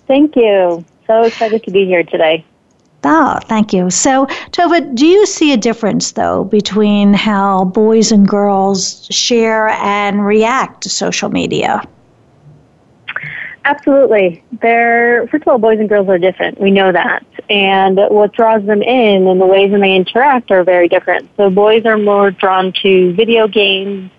[0.07, 0.85] Thank you.
[1.05, 2.45] So excited to be here today.
[3.03, 3.89] Oh, thank you.
[3.89, 10.25] So, Tova, do you see a difference, though, between how boys and girls share and
[10.25, 11.87] react to social media?
[13.67, 14.41] Absolutely.
[14.61, 16.57] They're, first of all, boys and girls are different.
[16.57, 17.25] We know that.
[17.49, 21.29] And what draws them in and the ways that they interact are very different.
[21.35, 24.09] So boys are more drawn to video games.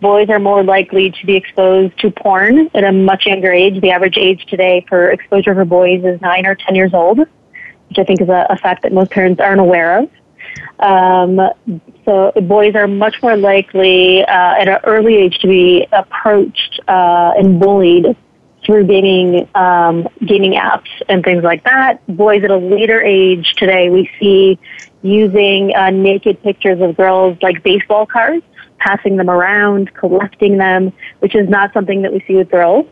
[0.00, 3.80] Boys are more likely to be exposed to porn at a much younger age.
[3.80, 7.98] The average age today for exposure for boys is 9 or 10 years old, which
[7.98, 10.10] I think is a, a fact that most parents aren't aware of.
[10.80, 11.40] Um,
[12.04, 17.34] so boys are much more likely uh, at an early age to be approached uh,
[17.38, 18.16] and bullied
[18.68, 22.06] through gaming um, gaming apps and things like that.
[22.06, 24.58] Boys at a later age today, we see
[25.00, 28.44] using uh, naked pictures of girls like baseball cards,
[28.76, 32.86] passing them around, collecting them, which is not something that we see with girls.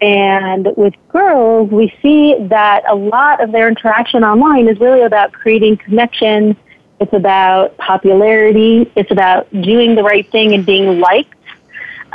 [0.00, 5.32] And with girls, we see that a lot of their interaction online is really about
[5.32, 6.56] creating connection.
[7.00, 8.92] It's about popularity.
[8.94, 11.33] It's about doing the right thing and being liked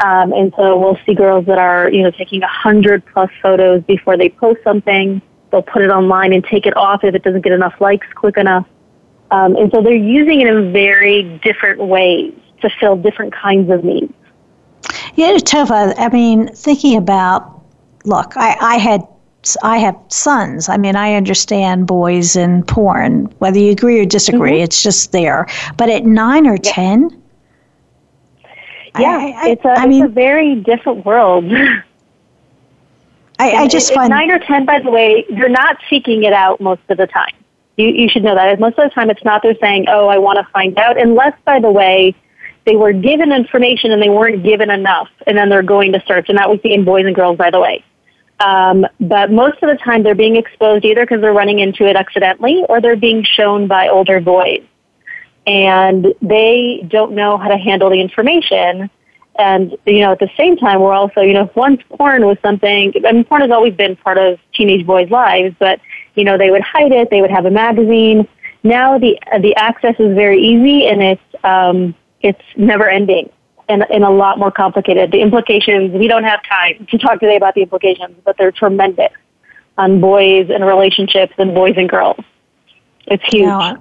[0.03, 3.83] um, and so we'll see girls that are, you know, taking a hundred plus photos
[3.83, 5.21] before they post something.
[5.51, 8.38] They'll put it online and take it off if it doesn't get enough likes quick
[8.38, 8.67] enough.
[9.31, 13.83] Um, and so they're using it in very different ways to fill different kinds of
[13.83, 14.13] needs.
[15.15, 17.62] Yeah, Tova, I mean, thinking about,
[18.05, 19.05] look, I, I had
[19.63, 20.67] I have sons.
[20.67, 24.63] I mean, I understand boys and porn, whether you agree or disagree, mm-hmm.
[24.63, 25.47] it's just there.
[25.77, 26.73] But at nine or yeah.
[26.73, 27.21] 10,
[29.01, 31.45] yeah, I, I, it's a I mean, it's a very different world.
[33.39, 34.65] I, I just find nine or ten.
[34.65, 37.33] By the way, they're not seeking it out most of the time.
[37.77, 38.59] You you should know that.
[38.59, 41.39] Most of the time, it's not they're saying, "Oh, I want to find out." Unless,
[41.45, 42.13] by the way,
[42.65, 46.27] they were given information and they weren't given enough, and then they're going to search.
[46.27, 47.83] And that we see in boys and girls, by the way.
[48.41, 51.95] Um, but most of the time, they're being exposed either because they're running into it
[51.95, 54.63] accidentally or they're being shown by older boys
[55.49, 58.88] and they don't know how to handle the information.
[59.39, 62.93] And, you know, at the same time, we're also, you know, once porn was something,
[63.07, 65.79] I mean, porn has always been part of teenage boys' lives, but,
[66.13, 68.27] you know, they would hide it, they would have a magazine.
[68.62, 73.31] Now the, the access is very easy and it's, um, it's never ending
[73.69, 75.12] and, and a lot more complicated.
[75.12, 79.13] The implications, we don't have time to talk today about the implications, but they're tremendous
[79.79, 82.23] on boys and relationships and boys and girls.
[83.07, 83.45] It's huge.
[83.45, 83.77] Yeah.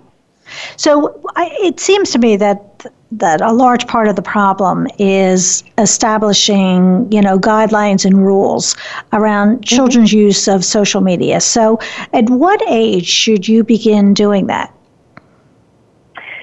[0.76, 5.64] So I, it seems to me that that a large part of the problem is
[5.78, 8.76] establishing, you know, guidelines and rules
[9.12, 9.62] around mm-hmm.
[9.62, 11.40] children's use of social media.
[11.40, 11.78] So,
[12.12, 14.74] at what age should you begin doing that?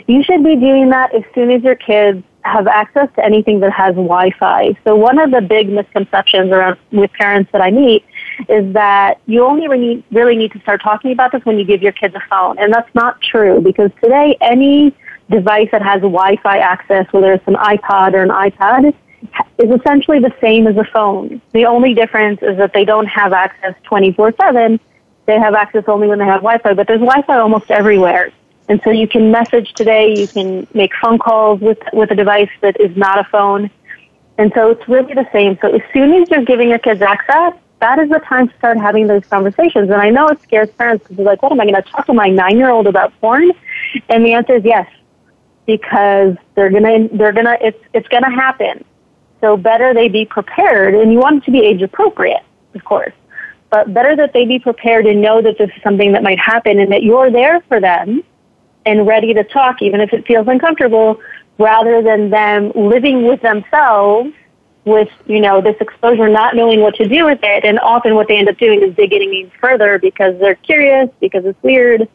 [0.07, 3.71] You should be doing that as soon as your kids have access to anything that
[3.71, 4.77] has Wi-Fi.
[4.83, 8.05] So, one of the big misconceptions around with parents that I meet
[8.49, 11.81] is that you only really, really need to start talking about this when you give
[11.81, 12.57] your kids a phone.
[12.59, 14.95] And that's not true because today any
[15.29, 18.93] device that has Wi-Fi access, whether it's an iPod or an iPad,
[19.57, 21.41] is essentially the same as a phone.
[21.53, 24.79] The only difference is that they don't have access 24 7.
[25.25, 28.31] They have access only when they have Wi Fi, but there's Wi Fi almost everywhere.
[28.67, 32.49] And so you can message today, you can make phone calls with, with a device
[32.61, 33.69] that is not a phone.
[34.37, 35.57] And so it's really the same.
[35.61, 38.77] So as soon as you're giving your kids access, that is the time to start
[38.77, 39.89] having those conversations.
[39.89, 42.05] And I know it scares parents because they're like, what am I going to talk
[42.05, 43.51] to my nine year old about porn?
[44.09, 44.89] And the answer is yes,
[45.65, 48.83] because they're going to, they're going to, it's, it's going to happen.
[49.41, 52.41] So better they be prepared and you want it to be age appropriate,
[52.73, 53.13] of course,
[53.69, 56.79] but better that they be prepared and know that this is something that might happen
[56.79, 58.23] and that you're there for them
[58.85, 61.19] and ready to talk, even if it feels uncomfortable,
[61.57, 64.31] rather than them living with themselves
[64.85, 67.65] with, you know, this exposure, not knowing what to do with it.
[67.65, 71.43] And often what they end up doing is digging even further because they're curious, because
[71.45, 72.07] it's weird,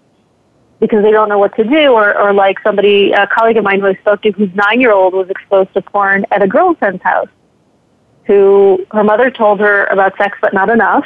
[0.79, 3.81] because they don't know what to do, or, or like somebody, a colleague of mine
[3.81, 7.03] who I spoke to whose nine year old was exposed to porn at a girlfriend's
[7.03, 7.29] house,
[8.25, 11.05] who her mother told her about sex but not enough.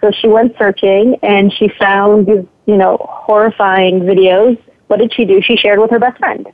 [0.00, 5.24] So she went searching and she found these, you know, horrifying videos what did she
[5.24, 5.40] do?
[5.40, 6.46] She shared with her best friend.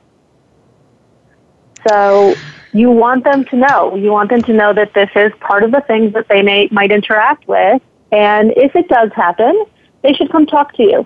[1.87, 2.35] So
[2.75, 3.95] you want them to know.
[3.95, 6.67] You want them to know that this is part of the things that they may
[6.71, 7.81] might interact with.
[8.11, 9.65] And if it does happen,
[10.03, 11.05] they should come talk to you.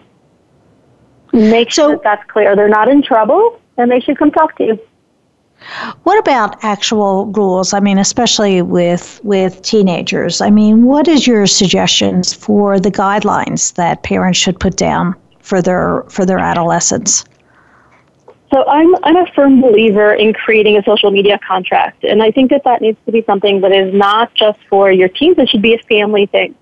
[1.32, 2.55] Make sure that that's clear.
[2.55, 4.80] They're not in trouble, and they should come talk to you.
[6.03, 7.74] What about actual rules?
[7.74, 10.41] I mean, especially with with teenagers.
[10.41, 15.15] I mean, what is your suggestions for the guidelines that parents should put down?
[15.49, 17.26] for their for their adolescents?
[18.51, 22.49] So I'm I'm a firm believer in creating a social media contract, and I think
[22.49, 25.37] that that needs to be something that is not just for your teens.
[25.37, 26.55] It should be a family thing,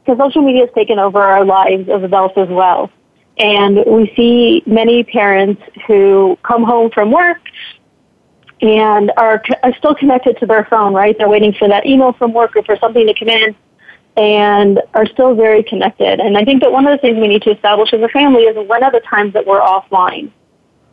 [0.00, 2.90] because social media has taken over our lives as adults as well.
[3.36, 7.40] And we see many parents who come home from work
[8.62, 11.16] and are, are still connected to their phone, right?
[11.18, 13.56] They're waiting for that email from work or for something to come in
[14.16, 16.20] and are still very connected.
[16.20, 18.42] And I think that one of the things we need to establish as a family
[18.44, 20.30] is when are the times that we're offline.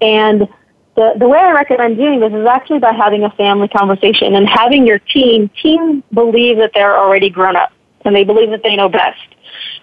[0.01, 0.47] And
[0.95, 4.47] the, the way I recommend doing this is actually by having a family conversation and
[4.47, 7.71] having your team, team believe that they're already grown up
[8.03, 9.19] and they believe that they know best.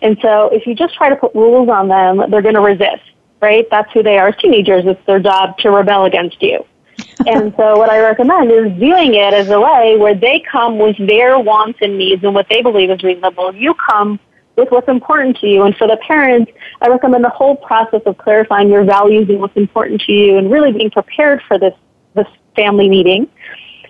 [0.03, 3.03] And so if you just try to put rules on them, they're going to resist,
[3.41, 3.67] right?
[3.71, 4.85] That's who they are as teenagers.
[4.87, 6.65] It's their job to rebel against you
[7.27, 10.97] and so what I recommend is viewing it as a way where they come with
[11.07, 13.55] their wants and needs and what they believe is reasonable.
[13.55, 14.19] You come
[14.59, 15.63] with what's important to you.
[15.63, 16.53] And for the parents,
[16.83, 20.51] I recommend the whole process of clarifying your values and what's important to you and
[20.51, 21.75] really being prepared for this,
[22.15, 23.29] this family meeting.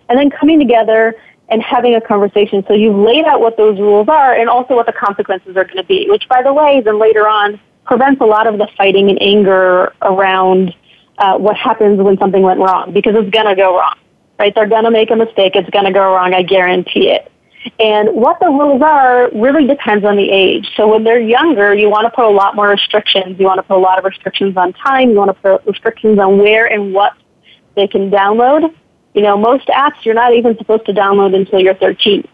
[0.08, 1.14] And then coming together
[1.48, 2.64] and having a conversation.
[2.68, 5.78] So you've laid out what those rules are and also what the consequences are going
[5.78, 9.08] to be, which by the way, then later on prevents a lot of the fighting
[9.08, 10.74] and anger around
[11.16, 13.94] uh, what happens when something went wrong because it's going to go wrong,
[14.38, 14.54] right?
[14.54, 15.56] They're going to make a mistake.
[15.56, 16.34] It's going to go wrong.
[16.34, 17.32] I guarantee it.
[17.78, 20.68] And what the rules are really depends on the age.
[20.76, 23.38] So when they're younger, you want to put a lot more restrictions.
[23.38, 25.10] You want to put a lot of restrictions on time.
[25.10, 27.14] You want to put restrictions on where and what
[27.74, 28.74] they can download.
[29.14, 32.26] You know, most apps you're not even supposed to download until you're 13.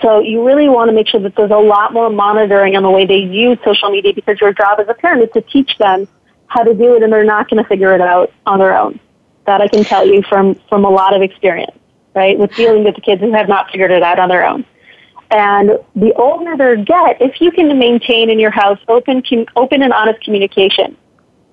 [0.00, 2.90] So you really want to make sure that there's a lot more monitoring on the
[2.90, 6.08] way they use social media because your job as a parent is to teach them
[6.46, 8.98] how to do it and they're not going to figure it out on their own.
[9.46, 11.76] That I can tell you from, from a lot of experience,
[12.14, 14.64] right, with dealing with the kids who have not figured it out on their own.
[15.30, 19.22] And the older they get, if you can maintain in your house open,
[19.56, 20.96] open and honest communication,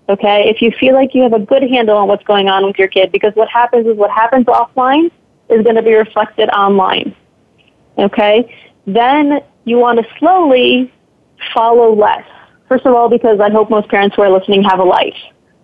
[0.09, 2.77] okay, if you feel like you have a good handle on what's going on with
[2.77, 5.09] your kid, because what happens is what happens offline
[5.49, 7.15] is going to be reflected online,
[7.97, 8.53] okay,
[8.85, 10.91] then you want to slowly
[11.53, 12.25] follow less
[12.69, 15.17] First of all, because I hope most parents who are listening have a life.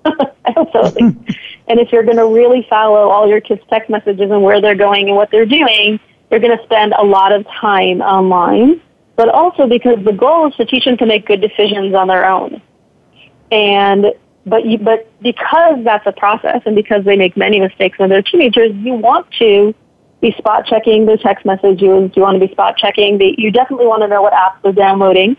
[0.71, 0.85] So.
[0.95, 4.75] and if you're going to really follow all your kids' text messages and where they're
[4.75, 5.99] going and what they're doing,
[6.29, 8.81] you're going to spend a lot of time online.
[9.15, 12.25] But also because the goal is to teach them to make good decisions on their
[12.25, 12.61] own.
[13.51, 14.13] And
[14.45, 18.21] but you, but because that's a process and because they make many mistakes when they're
[18.21, 19.73] teenagers, you want to
[20.21, 22.11] be spot checking their text messages.
[22.15, 23.17] You want to be spot checking.
[23.17, 25.35] The, you definitely want to know what apps they're downloading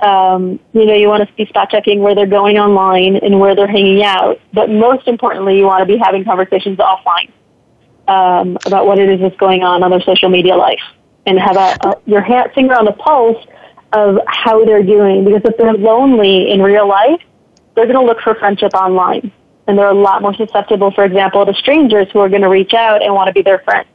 [0.00, 3.54] um, you know, you want to be spot checking where they're going online and where
[3.54, 4.40] they're hanging out.
[4.52, 7.30] But most importantly, you want to be having conversations offline
[8.06, 10.80] um, about what it is that's going on on their social media life
[11.26, 13.44] and have a, a, your hand, finger on the pulse
[13.92, 15.24] of how they're doing.
[15.24, 17.20] Because if they're lonely in real life,
[17.74, 19.32] they're going to look for friendship online.
[19.66, 22.72] And they're a lot more susceptible, for example, to strangers who are going to reach
[22.72, 23.86] out and want to be their friend.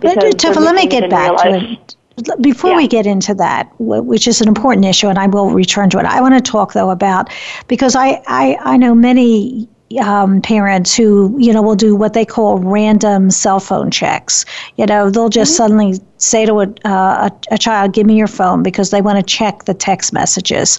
[0.00, 1.96] But let me get back to it
[2.40, 2.76] before yeah.
[2.76, 6.04] we get into that, which is an important issue, and I will return to it,
[6.04, 7.30] I want to talk though about
[7.68, 9.68] because I, I, I know many
[10.00, 14.44] um, parents who you know will do what they call random cell phone checks.
[14.76, 15.56] You know, they'll just mm-hmm.
[15.56, 19.18] suddenly say to a, uh, a, a, child, "Give me your phone," because they want
[19.18, 20.78] to check the text messages.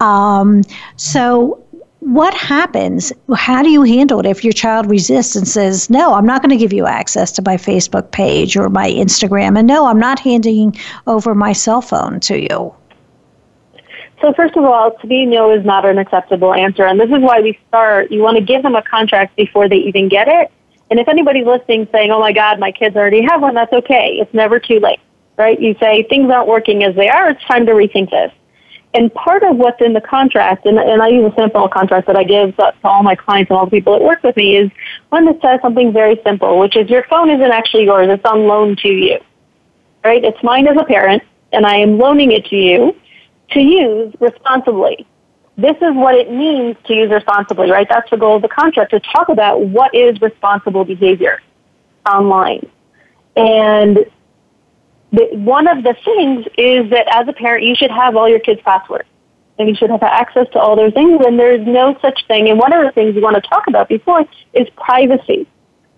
[0.00, 0.62] Um,
[0.96, 1.58] so.
[2.02, 3.12] What happens?
[3.32, 6.50] How do you handle it if your child resists and says, No, I'm not going
[6.50, 10.18] to give you access to my Facebook page or my Instagram, and no, I'm not
[10.18, 10.76] handing
[11.06, 12.74] over my cell phone to you?
[14.20, 17.20] So first of all, to me, no is not an acceptable answer, and this is
[17.20, 18.10] why we start.
[18.10, 20.50] You want to give them a contract before they even get it.
[20.90, 24.16] And if anybody's listening saying, "Oh my God, my kids already have one," that's okay.
[24.20, 24.98] It's never too late,
[25.38, 25.58] right?
[25.60, 27.30] You say things aren't working as they are.
[27.30, 28.32] It's time to rethink this.
[28.94, 32.16] And part of what's in the contract, and, and I use a sample contract that
[32.16, 34.56] I give to, to all my clients and all the people that work with me,
[34.56, 34.70] is
[35.08, 38.46] one that says something very simple, which is your phone isn't actually yours; it's on
[38.46, 39.18] loan to you,
[40.04, 40.22] right?
[40.22, 41.22] It's mine as a parent,
[41.52, 42.94] and I am loaning it to you
[43.52, 45.06] to use responsibly.
[45.56, 47.86] This is what it means to use responsibly, right?
[47.88, 51.40] That's the goal of the contract to talk about what is responsible behavior
[52.06, 52.68] online.
[53.36, 53.98] And
[55.12, 58.40] the, one of the things is that as a parent, you should have all your
[58.40, 59.08] kids' passwords.
[59.58, 62.48] And you should have access to all their things, and there's no such thing.
[62.48, 65.46] And one of the things we want to talk about before is privacy.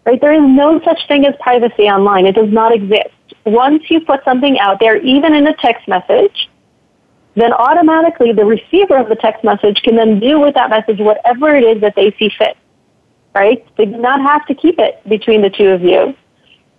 [0.05, 0.21] Right?
[0.21, 2.27] There is no such thing as privacy online.
[2.27, 3.15] It does not exist.
[3.47, 6.51] Once you put something out there, even in a text message,
[7.37, 11.55] then automatically the receiver of the text message can then do with that message whatever
[11.55, 12.57] it is that they see fit.
[13.35, 13.65] Right?
[13.77, 16.15] They do not have to keep it between the two of you.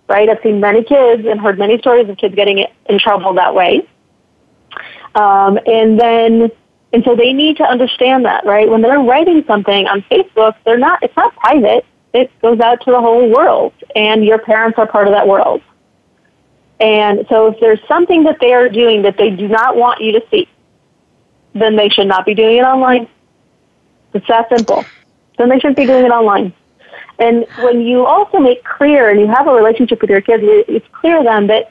[0.08, 0.28] Right?
[0.28, 3.88] I've seen many kids and heard many stories of kids getting in trouble that way.
[5.16, 6.50] Um, and then,
[6.92, 8.68] and so they need to understand that, right?
[8.68, 11.84] When they're writing something on Facebook, they're not, it's not private.
[12.12, 15.62] It goes out to the whole world, and your parents are part of that world.
[16.78, 20.12] And so if there's something that they are doing that they do not want you
[20.12, 20.48] to see,
[21.54, 23.08] then they should not be doing it online.
[24.12, 24.84] It's that simple.
[25.38, 26.52] Then they shouldn't be doing it online.
[27.18, 30.86] And when you also make clear and you have a relationship with your kids, it's
[30.92, 31.70] clear to them that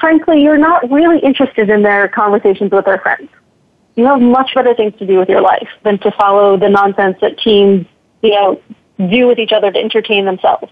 [0.00, 3.30] frankly you're not really interested in their conversations with their friends.
[3.96, 7.16] You have much better things to do with your life than to follow the nonsense
[7.20, 7.86] that teens,
[8.22, 8.60] you know,
[8.98, 10.70] do with each other to entertain themselves.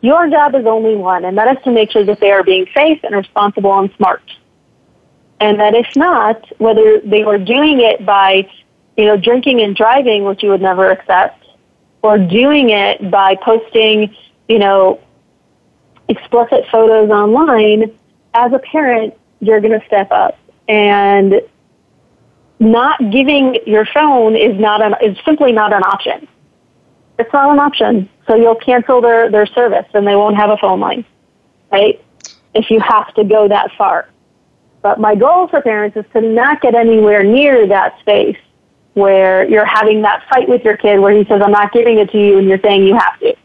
[0.00, 2.66] Your job is only one, and that is to make sure that they are being
[2.74, 4.22] safe and responsible and smart.
[5.40, 8.48] And that if not, whether they were doing it by,
[8.96, 11.45] you know, drinking and driving, which you would never accept,
[12.06, 14.14] or doing it by posting,
[14.48, 15.00] you know,
[16.08, 17.92] explicit photos online,
[18.32, 20.38] as a parent, you're going to step up.
[20.68, 21.40] And
[22.60, 26.28] not giving your phone is not an, is simply not an option.
[27.18, 28.08] It's not an option.
[28.26, 31.04] So you'll cancel their, their service and they won't have a phone line,
[31.72, 32.02] right?
[32.54, 34.08] If you have to go that far.
[34.82, 38.38] But my goal for parents is to not get anywhere near that space
[38.96, 42.10] where you're having that fight with your kid where he says, I'm not giving it
[42.12, 43.36] to you and you're saying you have to.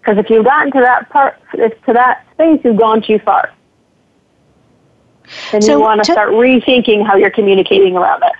[0.00, 3.52] Because if you've gotten to that part, to that space, you've gone too far.
[5.52, 8.32] And so you want to start rethinking how you're communicating around it.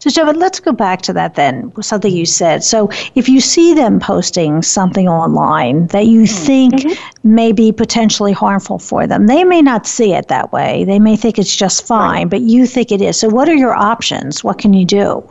[0.00, 2.64] So, Joe, let's go back to that then, something you said.
[2.64, 6.44] So, if you see them posting something online that you mm-hmm.
[6.46, 7.34] think mm-hmm.
[7.34, 10.84] may be potentially harmful for them, they may not see it that way.
[10.84, 12.30] They may think it's just fine, right.
[12.30, 13.18] but you think it is.
[13.18, 14.42] So, what are your options?
[14.42, 15.28] What can you do?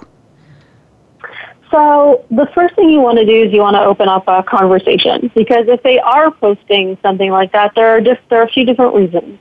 [1.72, 4.44] So, the first thing you want to do is you want to open up a
[4.44, 8.50] conversation because if they are posting something like that, there are just there are a
[8.50, 9.40] few different reasons.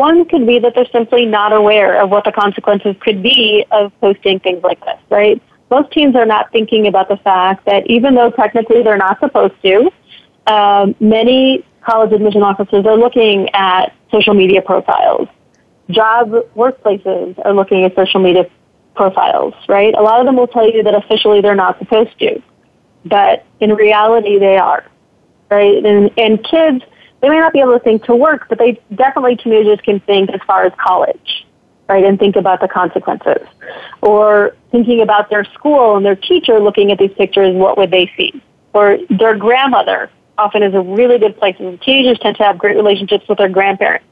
[0.00, 3.92] One could be that they're simply not aware of what the consequences could be of
[4.00, 5.42] posting things like this, right?
[5.70, 9.52] Most teens are not thinking about the fact that even though technically they're not supposed
[9.62, 9.90] to,
[10.46, 15.28] um, many college admission offices are looking at social media profiles.
[15.90, 18.48] Job workplaces are looking at social media
[18.96, 19.92] profiles, right?
[19.92, 22.42] A lot of them will tell you that officially they're not supposed to,
[23.04, 24.82] but in reality they are,
[25.50, 25.84] right?
[25.84, 26.84] And, and kids
[27.20, 30.30] they may not be able to think to work, but they definitely teenagers can think
[30.30, 31.46] as far as college,
[31.88, 33.46] right, and think about the consequences.
[34.00, 38.10] Or thinking about their school and their teacher looking at these pictures, what would they
[38.16, 38.42] see?
[38.72, 41.56] Or their grandmother often is a really good place.
[41.58, 44.06] And teenagers tend to have great relationships with their grandparents.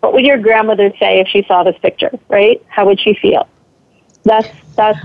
[0.00, 2.64] What would your grandmother say if she saw this picture, right?
[2.68, 3.48] How would she feel?
[4.22, 4.98] That's that's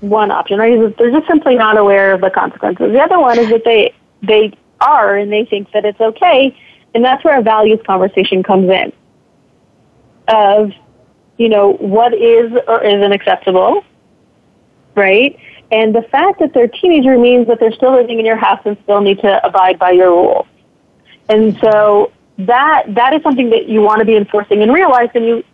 [0.00, 0.96] one option, right?
[0.98, 2.92] They're just simply not aware of the consequences.
[2.92, 6.56] The other one is that they they are and they think that it's okay
[6.94, 8.92] and that's where a values conversation comes in
[10.28, 10.72] of,
[11.36, 13.84] you know, what is or isn't acceptable,
[14.94, 15.38] right?
[15.72, 18.76] And the fact that they're teenager means that they're still living in your house and
[18.82, 20.46] still need to abide by your rules.
[21.28, 25.22] And so that that is something that you want to be enforcing and realize that
[25.22, 25.44] you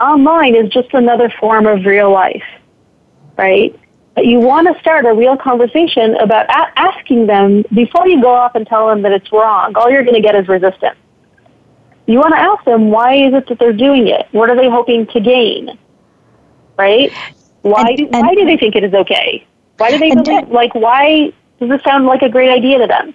[0.00, 2.44] online is just another form of real life,
[3.36, 3.78] right?
[4.14, 8.32] But you want to start a real conversation about a- asking them before you go
[8.32, 9.72] off and tell them that it's wrong.
[9.76, 10.96] All you're going to get is resistance.
[12.06, 14.26] You want to ask them why is it that they're doing it?
[14.32, 15.76] What are they hoping to gain?
[16.78, 17.10] Right?
[17.62, 19.46] Why And- do, and- why do they think it is okay?
[19.78, 23.14] Why do they believe, like why does this sound like a great idea to them?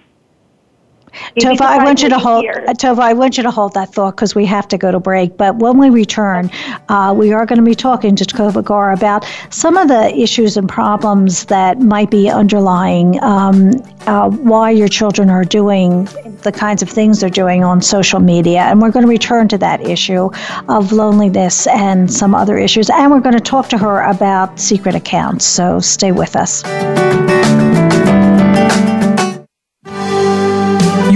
[1.38, 3.00] Tova, I want you to hold uh, Tova.
[3.00, 5.36] I want you to hold that thought because we have to go to break.
[5.36, 6.50] But when we return,
[6.88, 10.56] uh, we are going to be talking to Tova Garr about some of the issues
[10.56, 13.72] and problems that might be underlying um,
[14.06, 16.04] uh, why your children are doing
[16.42, 18.60] the kinds of things they're doing on social media.
[18.60, 20.30] And we're going to return to that issue
[20.68, 22.90] of loneliness and some other issues.
[22.90, 25.44] And we're going to talk to her about secret accounts.
[25.44, 26.62] So stay with us.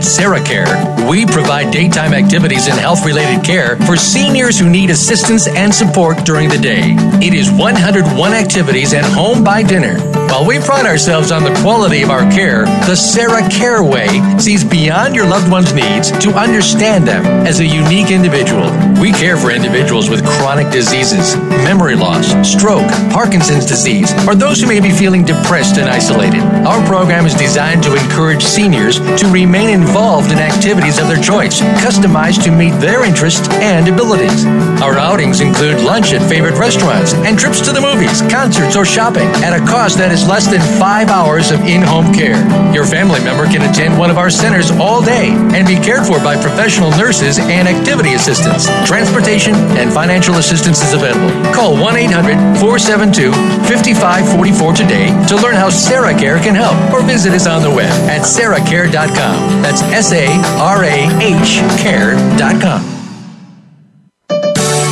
[0.00, 5.46] At SarahCare, we provide daytime activities and health related care for seniors who need assistance
[5.46, 6.96] and support during the day.
[7.20, 9.98] It is 101 activities and home by dinner.
[10.30, 15.14] While we pride ourselves on the quality of our care, the SarahCare Way sees beyond
[15.14, 18.70] your loved one's needs to understand them as a unique individual.
[19.02, 24.68] We care for individuals with chronic diseases, memory loss, stroke, Parkinson's disease, or those who
[24.68, 26.40] may be feeling depressed and isolated.
[26.64, 31.60] Our program is designed to encourage seniors to remain involved in activities of their choice,
[31.82, 34.46] customized to meet their interests and abilities.
[34.80, 39.26] Our outings include lunch at favorite restaurants and trips to the movies, concerts, or shopping
[39.42, 42.38] at a cost that is less than five hours of in home care.
[42.72, 46.22] Your family member can attend one of our centers all day and be cared for
[46.22, 48.70] by professional nurses and activity assistants.
[48.86, 51.34] Transportation and financial assistance is available.
[51.52, 53.32] Call 1 800 472
[53.66, 58.22] 5544 today to learn how SarahCare can help or visit us on the web at
[58.22, 59.62] sarahcare.com.
[59.62, 60.26] That's S A
[60.58, 63.00] R A H care.com.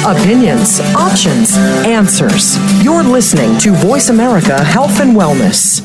[0.06, 2.56] Opinions, options, answers.
[2.82, 5.84] You're listening to VoiceAmerica Health and Wellness.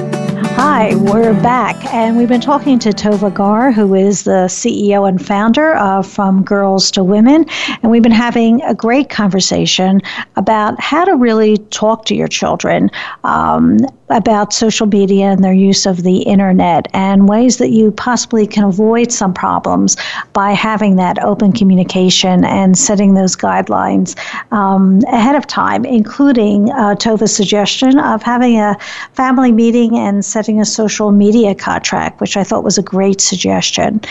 [0.81, 5.23] Hi, we're back, and we've been talking to Tova Garr, who is the CEO and
[5.23, 7.45] founder of From Girls to Women,
[7.83, 10.01] and we've been having a great conversation
[10.37, 12.89] about how to really talk to your children
[13.23, 13.77] um,
[14.11, 18.63] about social media and their use of the internet, and ways that you possibly can
[18.63, 19.97] avoid some problems
[20.33, 24.17] by having that open communication and setting those guidelines
[24.51, 28.77] um, ahead of time, including uh, Tova's suggestion of having a
[29.13, 34.01] family meeting and setting a social media contract, which I thought was a great suggestion.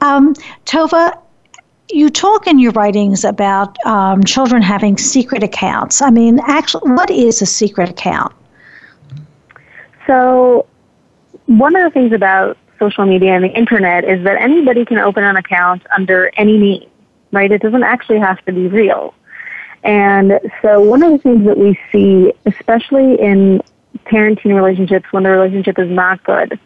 [0.00, 0.34] Um,
[0.66, 1.18] Tova,
[1.88, 6.02] you talk in your writings about um, children having secret accounts.
[6.02, 8.32] I mean, actually, what is a secret account?
[10.06, 10.66] So,
[11.46, 15.24] one of the things about social media and the internet is that anybody can open
[15.24, 16.88] an account under any name,
[17.32, 17.50] right?
[17.50, 19.14] It doesn't actually have to be real.
[19.82, 23.62] And so, one of the things that we see, especially in
[24.04, 26.58] parenting relationships when the relationship is not good,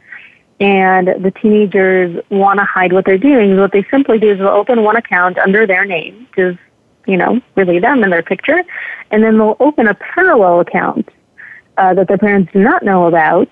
[0.61, 4.49] and the teenagers want to hide what they're doing, what they simply do is they'll
[4.49, 6.57] open one account under their name, because,
[7.07, 8.63] you know, really them and their picture,
[9.11, 11.09] and then they'll open a parallel account
[11.81, 13.49] uh, that their parents do not know about,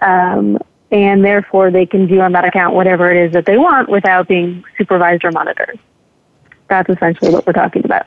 [0.00, 0.58] um,
[0.90, 4.26] and therefore they can do on that account whatever it is that they want without
[4.26, 5.78] being supervised or monitored.
[6.68, 8.06] That's essentially what we're talking about.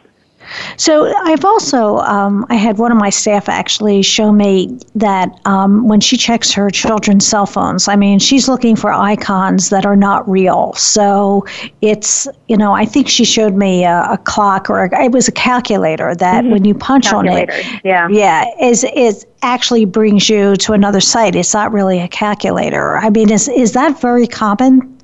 [0.77, 5.87] So I've also um, I had one of my staff actually show me that um,
[5.87, 9.95] when she checks her children's cell phones, I mean she's looking for icons that are
[9.95, 10.73] not real.
[10.73, 11.45] So
[11.81, 15.27] it's you know I think she showed me a, a clock or a, it was
[15.27, 17.49] a calculator that when you punch on it,
[17.83, 18.07] yeah.
[18.09, 21.35] yeah, is is actually brings you to another site.
[21.35, 22.97] It's not really a calculator.
[22.97, 24.97] I mean, is is that very common?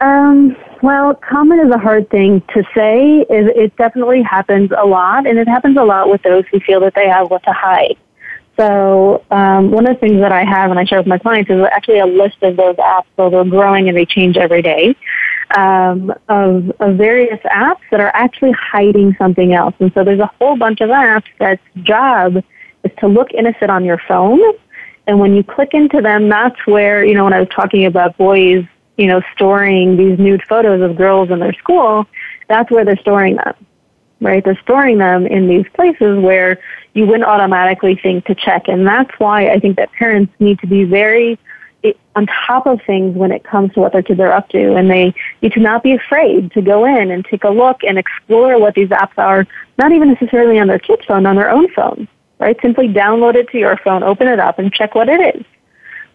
[0.00, 3.26] Um, well, common is a hard thing to say.
[3.28, 6.80] It, it definitely happens a lot, and it happens a lot with those who feel
[6.80, 7.96] that they have what to hide.
[8.56, 11.50] So um, one of the things that I have and I share with my clients
[11.50, 13.04] is actually a list of those apps.
[13.16, 14.96] So they're growing and they change every day.
[15.56, 19.74] Um, of, of various apps that are actually hiding something else.
[19.78, 22.42] And so there's a whole bunch of apps that's job
[22.82, 24.40] is to look innocent on your phone.
[25.06, 28.16] And when you click into them, that's where, you know, when I was talking about
[28.16, 28.64] boys
[28.96, 32.06] you know, storing these nude photos of girls in their school,
[32.48, 33.54] that's where they're storing them,
[34.20, 34.44] right?
[34.44, 36.58] They're storing them in these places where
[36.94, 38.68] you wouldn't automatically think to check.
[38.68, 41.38] And that's why I think that parents need to be very
[41.84, 44.74] eh, on top of things when it comes to what their kids are up to.
[44.74, 47.98] And they need to not be afraid to go in and take a look and
[47.98, 51.70] explore what these apps are, not even necessarily on their kid's phone, on their own
[51.74, 52.56] phone, right?
[52.62, 55.44] Simply download it to your phone, open it up, and check what it is.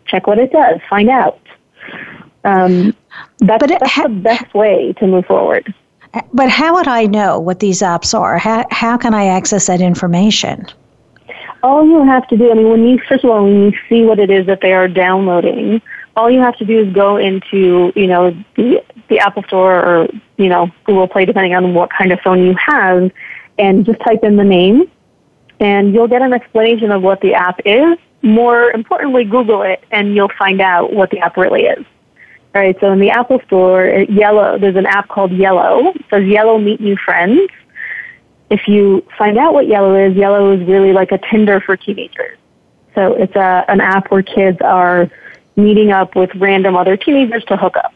[0.07, 1.39] Check what it does, find out.
[2.43, 2.95] Um,
[3.39, 5.73] that's, but it, that's ha- the best way to move forward.
[6.33, 8.37] But how would I know what these apps are?
[8.37, 10.65] How, how can I access that information?
[11.63, 14.03] All you have to do, I mean, when you, first of all, when you see
[14.03, 15.81] what it is that they are downloading,
[16.15, 20.07] all you have to do is go into, you know, the, the Apple Store or,
[20.37, 23.11] you know, Google Play, depending on what kind of phone you have,
[23.57, 24.89] and just type in the name,
[25.59, 27.97] and you'll get an explanation of what the app is.
[28.23, 31.85] More importantly, Google it, and you'll find out what the app really is.
[32.53, 35.93] All right, so in the Apple Store, Yellow, there's an app called Yellow.
[35.95, 37.49] It says Yellow Meet New Friends.
[38.49, 42.37] If you find out what Yellow is, Yellow is really like a Tinder for teenagers.
[42.93, 45.09] So it's a, an app where kids are
[45.55, 47.93] meeting up with random other teenagers to hook up.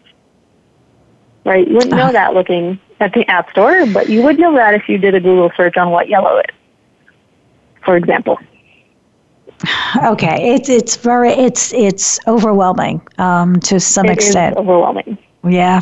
[1.43, 1.67] Right?
[1.67, 2.11] You wouldn't know uh-huh.
[2.13, 5.19] that looking at the App Store, but you would know that if you did a
[5.19, 6.55] Google search on what Yellow is,
[7.83, 8.39] for example.
[10.03, 14.57] Okay, it's it's very it's it's overwhelming um, to some it extent.
[14.57, 15.17] overwhelming.
[15.47, 15.79] Yeah.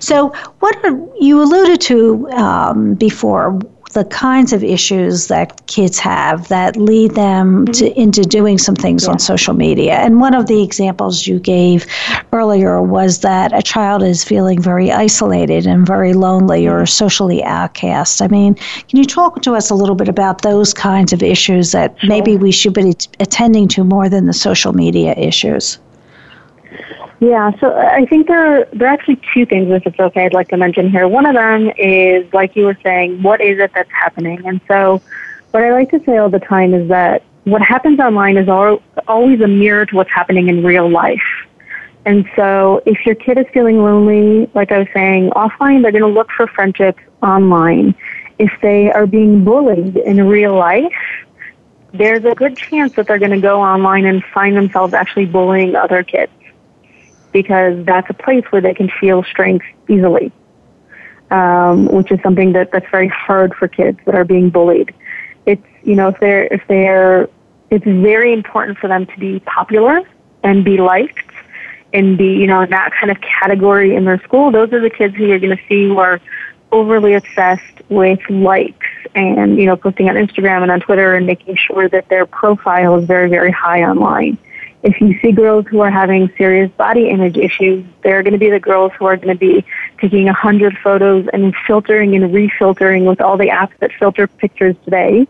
[0.00, 3.60] So, what are, you alluded to um, before?
[3.92, 8.00] The kinds of issues that kids have that lead them to, mm-hmm.
[8.00, 9.10] into doing some things yeah.
[9.10, 9.94] on social media.
[9.94, 11.86] And one of the examples you gave
[12.32, 16.86] earlier was that a child is feeling very isolated and very lonely or mm-hmm.
[16.86, 18.22] socially outcast.
[18.22, 21.72] I mean, can you talk to us a little bit about those kinds of issues
[21.72, 25.78] that maybe we should be attending to more than the social media issues?
[27.22, 30.34] Yeah, so uh, I think there there are actually two things, if it's okay, I'd
[30.34, 31.06] like to mention here.
[31.06, 34.44] One of them is, like you were saying, what is it that's happening?
[34.44, 35.00] And so,
[35.52, 38.82] what I like to say all the time is that what happens online is all,
[39.06, 41.22] always a mirror to what's happening in real life.
[42.04, 46.02] And so, if your kid is feeling lonely, like I was saying, offline, they're going
[46.02, 47.94] to look for friendships online.
[48.40, 50.92] If they are being bullied in real life,
[51.92, 55.76] there's a good chance that they're going to go online and find themselves actually bullying
[55.76, 56.32] other kids
[57.32, 60.32] because that's a place where they can feel strength easily,
[61.30, 64.94] um, which is something that, that's very hard for kids that are being bullied.
[65.46, 67.28] It's, you know, if they're, if they're,
[67.70, 70.02] it's very important for them to be popular
[70.42, 71.30] and be liked
[71.92, 74.50] and be, you know, in that kind of category in their school.
[74.50, 76.20] Those are the kids who you're going to see who are
[76.70, 81.56] overly obsessed with likes and, you know, posting on Instagram and on Twitter and making
[81.56, 84.38] sure that their profile is very, very high online
[84.82, 88.50] if you see girls who are having serious body image issues, they're going to be
[88.50, 89.64] the girls who are going to be
[89.98, 94.74] taking a hundred photos and filtering and refiltering with all the apps that filter pictures
[94.84, 95.26] today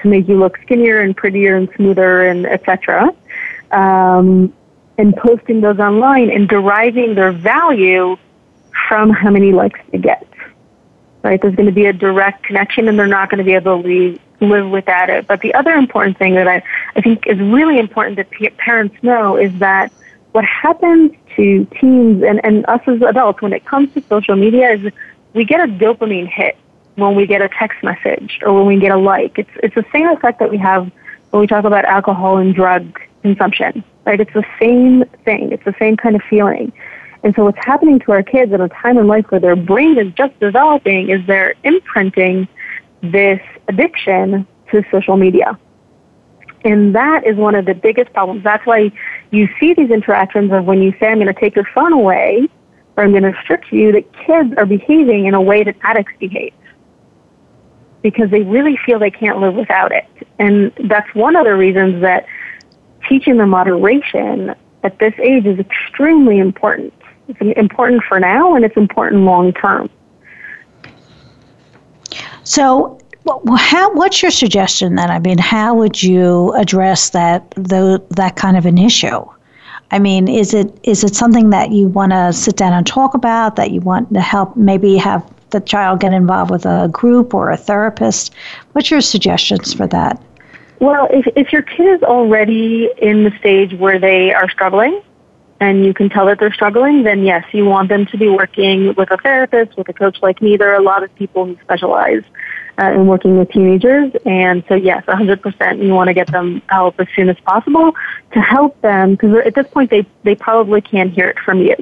[0.00, 3.14] to make you look skinnier and prettier and smoother and etc.
[3.70, 4.52] Um,
[4.98, 8.16] and posting those online and deriving their value
[8.88, 10.26] from how many likes they get.
[11.22, 11.40] Right?
[11.42, 13.88] There's going to be a direct connection, and they're not going to be able to
[13.88, 15.26] leave, live without it.
[15.26, 16.62] But the other important thing that I,
[16.94, 19.92] I think is really important that p- parents know is that
[20.32, 24.72] what happens to teens and, and us as adults when it comes to social media
[24.72, 24.92] is
[25.32, 26.56] we get a dopamine hit
[26.96, 29.38] when we get a text message or when we get a like.
[29.38, 30.90] It's, it's the same effect that we have
[31.30, 34.20] when we talk about alcohol and drug consumption, right?
[34.20, 35.52] It's the same thing.
[35.52, 36.72] It's the same kind of feeling.
[37.22, 39.98] And so what's happening to our kids at a time in life where their brain
[39.98, 42.46] is just developing is they're imprinting
[43.02, 45.58] this addiction to social media.
[46.64, 48.42] And that is one of the biggest problems.
[48.42, 48.90] That's why
[49.30, 52.48] you see these interactions of when you say, I'm going to take your phone away
[52.96, 56.12] or I'm going to restrict you, that kids are behaving in a way that addicts
[56.18, 56.54] behave
[58.02, 60.06] because they really feel they can't live without it.
[60.38, 62.26] And that's one of the reasons that
[63.08, 66.92] teaching them moderation at this age is extremely important.
[67.28, 69.90] It's important for now and it's important long term.
[72.44, 73.00] So,
[73.56, 75.10] how, what's your suggestion then?
[75.10, 79.24] I mean, how would you address that the, that kind of an issue?
[79.90, 83.14] I mean, is it is it something that you want to sit down and talk
[83.14, 83.56] about?
[83.56, 87.50] That you want to help maybe have the child get involved with a group or
[87.50, 88.34] a therapist?
[88.72, 90.20] What's your suggestions for that?
[90.80, 95.00] Well, if if your kid is already in the stage where they are struggling,
[95.60, 98.92] and you can tell that they're struggling, then yes, you want them to be working
[98.94, 100.56] with a therapist, with a coach like me.
[100.56, 102.24] There are a lot of people who specialize
[102.78, 107.00] uh, in working with teenagers, and so yes, 100% you want to get them help
[107.00, 107.94] as soon as possible
[108.32, 111.74] to help them, because at this point they, they probably can't hear it from you.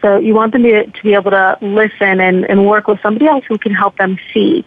[0.00, 3.26] So you want them to, to be able to listen and, and work with somebody
[3.26, 4.64] else who can help them see,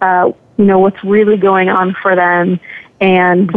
[0.00, 2.58] uh, you know, what's really going on for them
[3.00, 3.50] and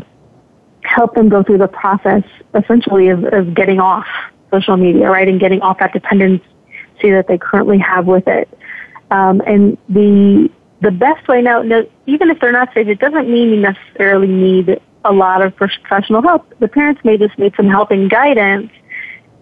[0.84, 4.06] help them go through the process essentially of, of getting off
[4.52, 6.44] social media, right, and getting off that dependency
[7.02, 8.48] that they currently have with it.
[9.10, 10.50] Um, and the
[10.82, 14.28] the best way now, no, even if they're not safe, it doesn't mean you necessarily
[14.28, 16.52] need a lot of professional help.
[16.60, 18.72] The parents may just need some help and guidance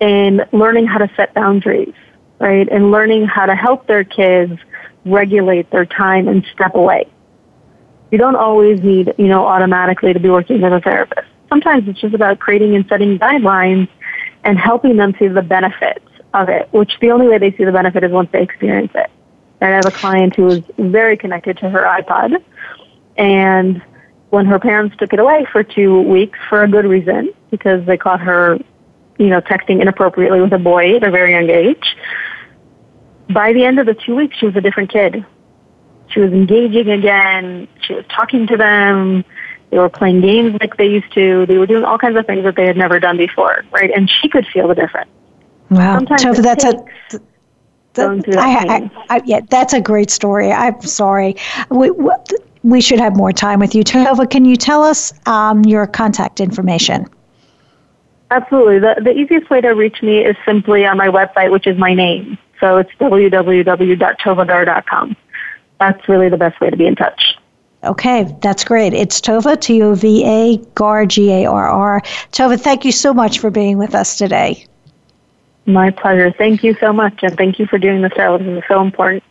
[0.01, 1.93] in learning how to set boundaries,
[2.39, 4.59] right, and learning how to help their kids
[5.05, 7.07] regulate their time and step away.
[8.11, 11.27] You don't always need, you know, automatically to be working with a therapist.
[11.47, 13.87] Sometimes it's just about creating and setting guidelines
[14.43, 17.71] and helping them see the benefits of it, which the only way they see the
[17.71, 19.09] benefit is once they experience it.
[19.61, 22.41] And I have a client who was very connected to her iPod,
[23.17, 23.81] and
[24.29, 27.97] when her parents took it away for two weeks for a good reason, because they
[27.97, 28.57] caught her,
[29.17, 31.97] you know, texting inappropriately with a boy at a very young age,
[33.29, 35.25] by the end of the two weeks, she was a different kid.
[36.07, 37.67] She was engaging again.
[37.81, 39.23] She was talking to them.
[39.69, 41.45] They were playing games like they used to.
[41.45, 43.91] They were doing all kinds of things that they had never done before, right?
[43.95, 45.11] And she could feel the difference.
[45.69, 45.97] Wow.
[45.97, 46.73] Sometimes so that's a
[47.99, 50.51] that, I, I, I, yeah, that's a great story.
[50.51, 51.35] I'm sorry.
[51.69, 51.91] We,
[52.63, 53.83] we should have more time with you.
[53.83, 57.07] Tova, can you tell us um, your contact information?
[58.31, 58.79] Absolutely.
[58.79, 61.93] The, the easiest way to reach me is simply on my website, which is my
[61.93, 62.37] name.
[62.59, 65.15] So it's www.tovagarr.com.
[65.79, 67.37] That's really the best way to be in touch.
[67.83, 68.93] Okay, that's great.
[68.93, 72.01] It's Tova, T O V A, Garr, G A R R.
[72.33, 74.65] Tova, thank you so much for being with us today.
[75.69, 76.31] My pleasure.
[76.31, 78.01] Thank you so much, and thank you for doing.
[78.01, 79.23] This is so important.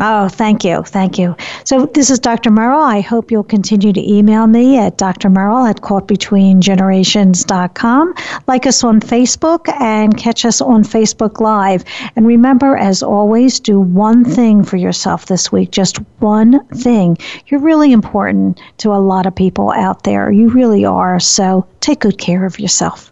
[0.00, 0.82] Oh, thank you.
[0.82, 1.34] Thank you.
[1.64, 2.50] So, this is Dr.
[2.50, 2.84] Meryl.
[2.84, 8.14] I hope you'll continue to email me at drmeryl at caughtbetweengenerations.com.
[8.46, 11.84] Like us on Facebook and catch us on Facebook Live.
[12.14, 15.72] And remember, as always, do one thing for yourself this week.
[15.72, 17.18] Just one thing.
[17.46, 20.30] You're really important to a lot of people out there.
[20.30, 21.18] You really are.
[21.18, 23.10] So, take good care of yourself.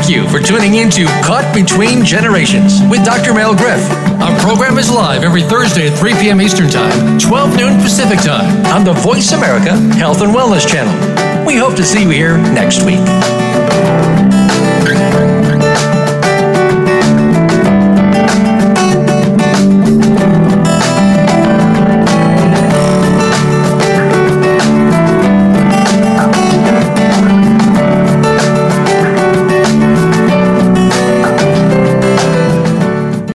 [0.00, 3.34] Thank you for tuning in to Caught Between Generations with Dr.
[3.34, 3.86] Mel Griff.
[4.22, 6.40] Our program is live every Thursday at 3 p.m.
[6.40, 11.44] Eastern Time, 12 noon Pacific Time on the VoiceAmerica Health and Wellness Channel.
[11.44, 13.69] We hope to see you here next week.